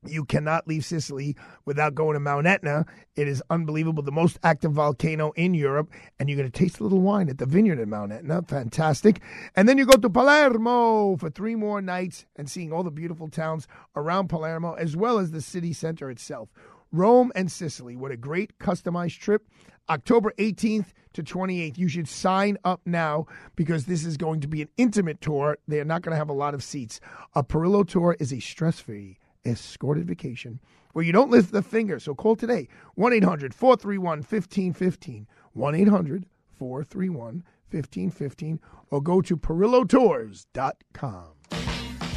[0.06, 1.36] You cannot leave Sicily
[1.66, 2.86] without going to Mount Etna.
[3.16, 5.89] It is unbelievable, the most active volcano in Europe,
[6.20, 8.41] and you're going to taste a little wine at the vineyard at Mount Etna.
[8.43, 9.22] Fantastic.
[9.56, 13.30] And then you go to Palermo for three more nights and seeing all the beautiful
[13.30, 16.49] towns around Palermo, as well as the city center itself.
[16.91, 17.95] Rome and Sicily.
[17.95, 19.47] What a great customized trip.
[19.89, 21.78] October 18th to 28th.
[21.78, 23.26] You should sign up now
[23.56, 25.58] because this is going to be an intimate tour.
[25.68, 26.99] They are not going to have a lot of seats.
[27.36, 30.60] A Perillo tour is a stress free escorted vacation
[30.94, 32.00] where you don't lift the finger.
[32.00, 35.28] So call today 1 800 431 1515.
[35.54, 36.26] 1 800
[36.58, 41.28] 431 1515 or go to perillotours.com.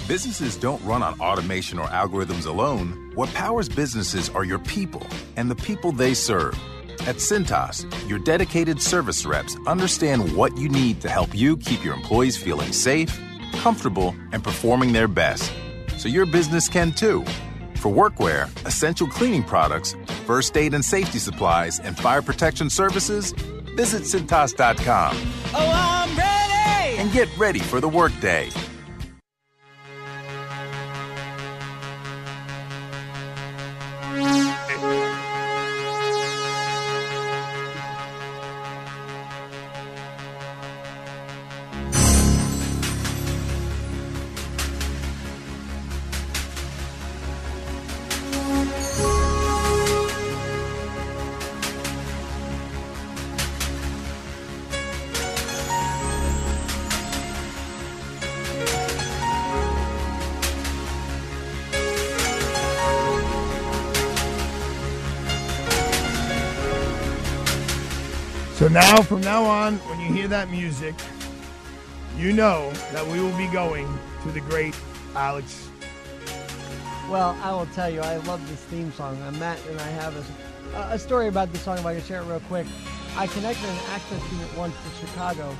[0.09, 3.11] Businesses don't run on automation or algorithms alone.
[3.17, 5.05] What powers businesses are your people
[5.37, 6.55] and the people they serve.
[7.01, 11.95] At Cintas, your dedicated service reps understand what you need to help you keep your
[11.95, 13.21] employees feeling safe,
[13.53, 15.53] comfortable, and performing their best.
[15.97, 17.25] So your business can too.
[17.77, 19.95] For workwear, essential cleaning products,
[20.27, 23.33] first aid and safety supplies, and fire protection services,
[23.77, 25.17] visit Cintas.com
[25.55, 26.99] Oh, I'm ready!
[26.99, 28.49] and get ready for the workday.
[68.97, 70.95] Now, from now on, when you hear that music,
[72.17, 73.87] you know that we will be going
[74.23, 74.75] to the great
[75.15, 75.69] Alex.
[77.11, 79.21] Well, I will tell you, I love this theme song.
[79.21, 80.17] Uh, Matt and I have
[80.75, 82.67] a, a story about this song, if I can share it real quick.
[83.19, 85.55] I connected an access unit once to Chicago,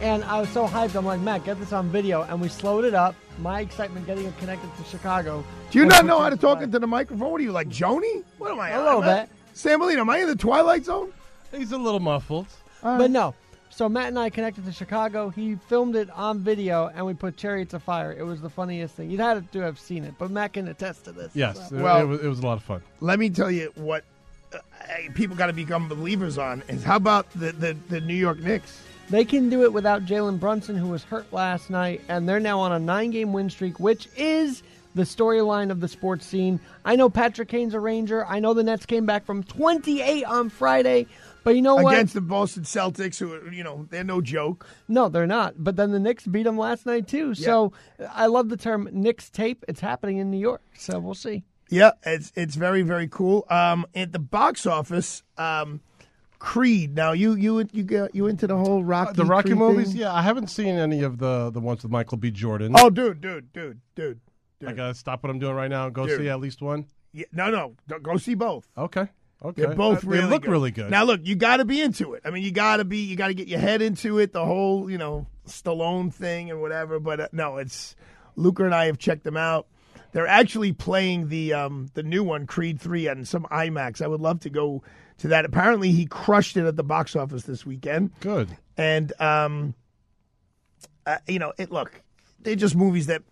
[0.00, 0.94] and I was so hyped.
[0.94, 2.22] I'm like, Matt, get this on video.
[2.22, 3.14] And we slowed it up.
[3.40, 5.44] My excitement getting it connected to Chicago.
[5.70, 6.64] Do you not know how to talk flat.
[6.64, 7.30] into the microphone?
[7.30, 8.24] What are you, like Joni?
[8.38, 8.70] What am I?
[8.70, 9.30] A little am I- bit.
[9.54, 11.12] Sambolino, am I in the Twilight Zone?
[11.52, 12.46] He's a little muffled.
[12.82, 13.34] But no.
[13.72, 15.28] So Matt and I connected to Chicago.
[15.30, 18.12] He filmed it on video, and we put Chariots of Fire.
[18.12, 19.10] It was the funniest thing.
[19.10, 21.30] You'd had to have seen it, but Matt can attest to this.
[21.34, 22.82] Yes, So- it, Well- it, was, it was a lot of fun.
[23.00, 24.04] Let me tell you what
[24.52, 24.58] uh,
[25.14, 28.80] people got to become believers on is how about the, the, the New York Knicks?
[29.08, 32.58] They can do it without Jalen Brunson, who was hurt last night, and they're now
[32.60, 34.62] on a nine-game win streak, which is
[34.94, 36.58] the storyline of the sports scene.
[36.84, 38.26] I know Patrick Kane's a Ranger.
[38.26, 41.06] I know the Nets came back from 28 on Friday,
[41.44, 41.94] but you know what?
[41.94, 44.66] Against the Boston Celtics, who, are, you know, they're no joke.
[44.88, 45.54] No, they're not.
[45.58, 47.34] But then the Knicks beat them last night too.
[47.34, 47.72] So
[48.12, 49.64] I love the term Knicks tape.
[49.68, 50.62] It's happening in New York.
[50.76, 51.44] So we'll see.
[51.68, 53.46] Yeah, it's it's very very cool.
[53.48, 55.80] Um, at the box office, um,
[56.40, 56.96] Creed.
[56.96, 60.00] Now you you you get you into the whole Rocky the Rocky Creed movies, thing?
[60.00, 62.30] yeah, I haven't seen any of the the ones with Michael B.
[62.30, 62.72] Jordan.
[62.76, 64.20] Oh, dude, dude, dude, dude.
[64.66, 66.18] I gotta stop what I'm doing right now and go Dude.
[66.18, 66.86] see at least one.
[67.12, 68.68] Yeah, no, no, go see both.
[68.76, 69.08] Okay,
[69.42, 69.62] okay.
[69.66, 70.50] They're both Uh, really They look good.
[70.50, 70.90] really good.
[70.90, 72.22] Now look, you got to be into it.
[72.24, 74.32] I mean, you got to be, you got to get your head into it.
[74.32, 77.00] The whole, you know, Stallone thing and whatever.
[77.00, 77.96] But uh, no, it's
[78.36, 79.66] Luca and I have checked them out.
[80.12, 84.02] They're actually playing the um, the new one, Creed Three, on some IMAX.
[84.02, 84.82] I would love to go
[85.18, 85.44] to that.
[85.44, 88.10] Apparently, he crushed it at the box office this weekend.
[88.18, 88.48] Good.
[88.76, 89.74] And um,
[91.06, 92.02] uh, you know, it look,
[92.40, 93.22] they're just movies that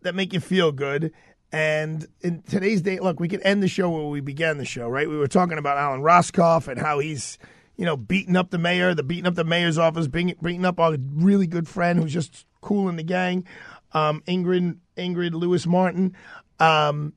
[0.00, 1.12] that make you feel good.
[1.52, 4.88] And in today's day, look, we could end the show where we began the show,
[4.88, 5.08] right?
[5.08, 7.38] We were talking about Alan Roskoff and how he's,
[7.76, 10.80] you know, beating up the mayor, the beating up the mayor's office, beating, beating up
[10.80, 13.44] our really good friend who's just cool in the gang,
[13.92, 16.16] um, Ingrid Ingrid Lewis Martin.
[16.58, 17.12] Um,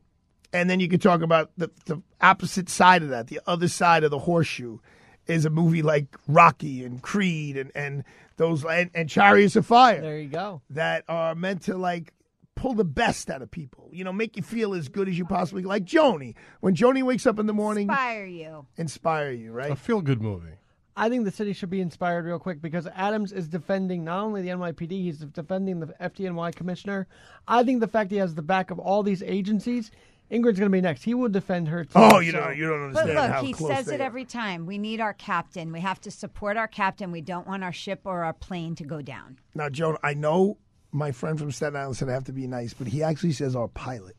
[0.51, 4.03] and then you could talk about the, the opposite side of that, the other side
[4.03, 4.79] of the horseshoe
[5.27, 8.03] is a movie like Rocky and Creed and, and
[8.37, 10.61] those and, and Chariots of Fire There you go.
[10.69, 12.13] that are meant to like
[12.55, 13.89] pull the best out of people.
[13.91, 16.35] You know, make you feel as good as you possibly like Joni.
[16.61, 18.65] When Joni wakes up in the morning, Inspire you.
[18.77, 19.71] inspire you, right?
[19.71, 20.53] A feel good movie.
[20.97, 24.41] I think the city should be inspired real quick because Adams is defending not only
[24.41, 27.07] the NYPD, he's defending the FDNY commissioner.
[27.47, 29.91] I think the fact he has the back of all these agencies,
[30.31, 31.03] Ingrid's going to be next.
[31.03, 31.91] He will defend her too.
[31.95, 33.07] Oh, you So- know, you don't understand.
[33.09, 34.03] But look, how he close says it are.
[34.05, 34.65] every time.
[34.65, 35.73] We need our captain.
[35.73, 37.11] We have to support our captain.
[37.11, 39.37] We don't want our ship or our plane to go down.
[39.53, 40.57] Now, Joan, I know
[40.95, 43.55] my friend from Staten Island said I have to be nice, but he actually says
[43.55, 44.15] our pilot.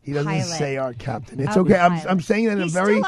[0.00, 0.44] He doesn't Pilot.
[0.56, 1.38] say our captain.
[1.38, 1.76] It's Our okay.
[1.76, 1.92] I'm.
[2.08, 3.02] I'm saying that in He's a very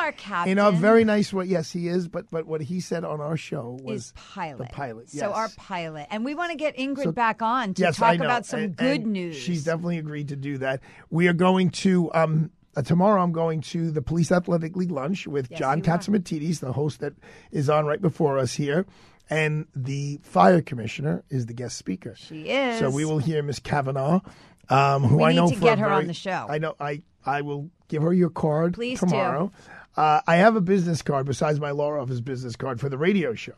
[0.50, 1.46] in a very nice way.
[1.46, 2.08] Yes, he is.
[2.08, 4.58] But but what he said on our show was Is pilot.
[4.58, 5.06] The pilot.
[5.10, 5.20] Yes.
[5.24, 6.08] So our pilot.
[6.10, 8.76] And we want to get Ingrid So- back on to yes, talk about some And-
[8.76, 9.36] good and news.
[9.36, 10.80] She's definitely agreed to do that.
[11.08, 13.22] We are going to um, uh, tomorrow.
[13.22, 15.80] I'm going to the Police Athletic League lunch with Yes, John.
[15.80, 17.14] Catsimatidis, the host that
[17.50, 18.84] is on right before us here,
[19.30, 22.14] and the fire commissioner is the guest speaker.
[22.16, 22.78] She is.
[22.80, 24.20] So we will hear Miss Kavanagh,
[24.68, 26.46] um, who We I need know to for get her on the show.
[26.48, 26.74] I know.
[26.80, 29.06] I I will give her your card Please do.
[29.06, 29.52] tomorrow.
[29.96, 33.34] Uh, I have a business card besides my law office business card for the radio
[33.34, 33.54] show,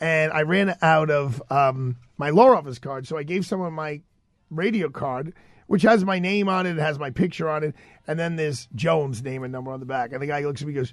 [0.00, 4.00] and I ran out of um, my law office card, so I gave someone my
[4.50, 5.34] radio card,
[5.68, 7.74] which has my name on it, it has my picture on it,
[8.06, 10.12] and then there's Jones' name and number on the back.
[10.12, 10.92] And the guy looks at me and goes,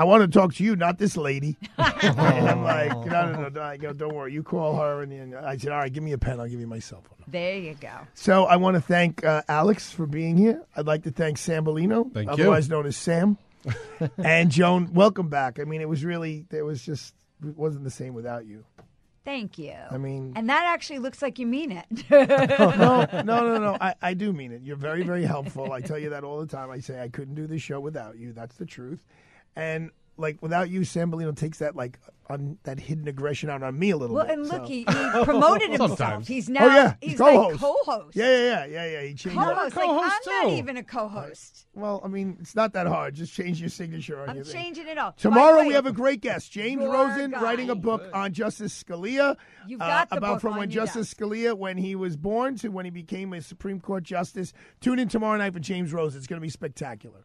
[0.00, 1.58] I want to talk to you, not this lady.
[1.76, 3.60] and I'm like, no, no, no, no.
[3.60, 4.32] I go, don't worry.
[4.32, 5.02] You call her.
[5.02, 6.40] And then I said, all right, give me a pen.
[6.40, 7.22] I'll give you my cell phone.
[7.28, 7.92] There you go.
[8.14, 10.62] So I want to thank uh, Alex for being here.
[10.74, 12.32] I'd like to thank Sambolino, Thank you.
[12.32, 13.36] otherwise known as Sam,
[14.16, 14.90] and Joan.
[14.94, 15.60] Welcome back.
[15.60, 17.14] I mean, it was really, it was just,
[17.46, 18.64] it wasn't the same without you.
[19.26, 19.74] Thank you.
[19.90, 21.84] I mean, And that actually looks like you mean it.
[22.10, 23.76] no, no, no, no.
[23.78, 24.62] I, I do mean it.
[24.62, 25.74] You're very, very helpful.
[25.74, 26.70] I tell you that all the time.
[26.70, 28.32] I say I couldn't do this show without you.
[28.32, 29.02] That's the truth.
[29.56, 31.98] And like without you, Sambolino takes that like
[32.30, 34.34] on that hidden aggression out on me a little well, bit.
[34.34, 35.98] and look, so- he, he promoted himself.
[35.98, 36.28] Sometimes.
[36.28, 37.60] He's now oh yeah, he's, he's co-host.
[37.60, 38.16] co-host.
[38.16, 39.00] Yeah, yeah, yeah, yeah, yeah.
[39.02, 39.26] He changed.
[39.26, 39.34] it.
[39.34, 39.76] Co-host.
[39.76, 41.66] Like, co-host, I'm not even a co-host.
[41.74, 43.14] Well, I mean, it's not that hard.
[43.14, 44.54] Just change your signature on I'm your thing.
[44.54, 45.12] changing it all.
[45.12, 47.42] Tomorrow the we have a great guest, James Rosen, guy.
[47.42, 49.36] writing a book on Justice Scalia.
[49.66, 52.16] You've uh, got the about book from on when your Justice Scalia, when he was
[52.16, 54.52] born to when he became a Supreme Court justice.
[54.80, 56.18] Tune in tomorrow night for James Rosen.
[56.18, 57.24] It's going to be spectacular.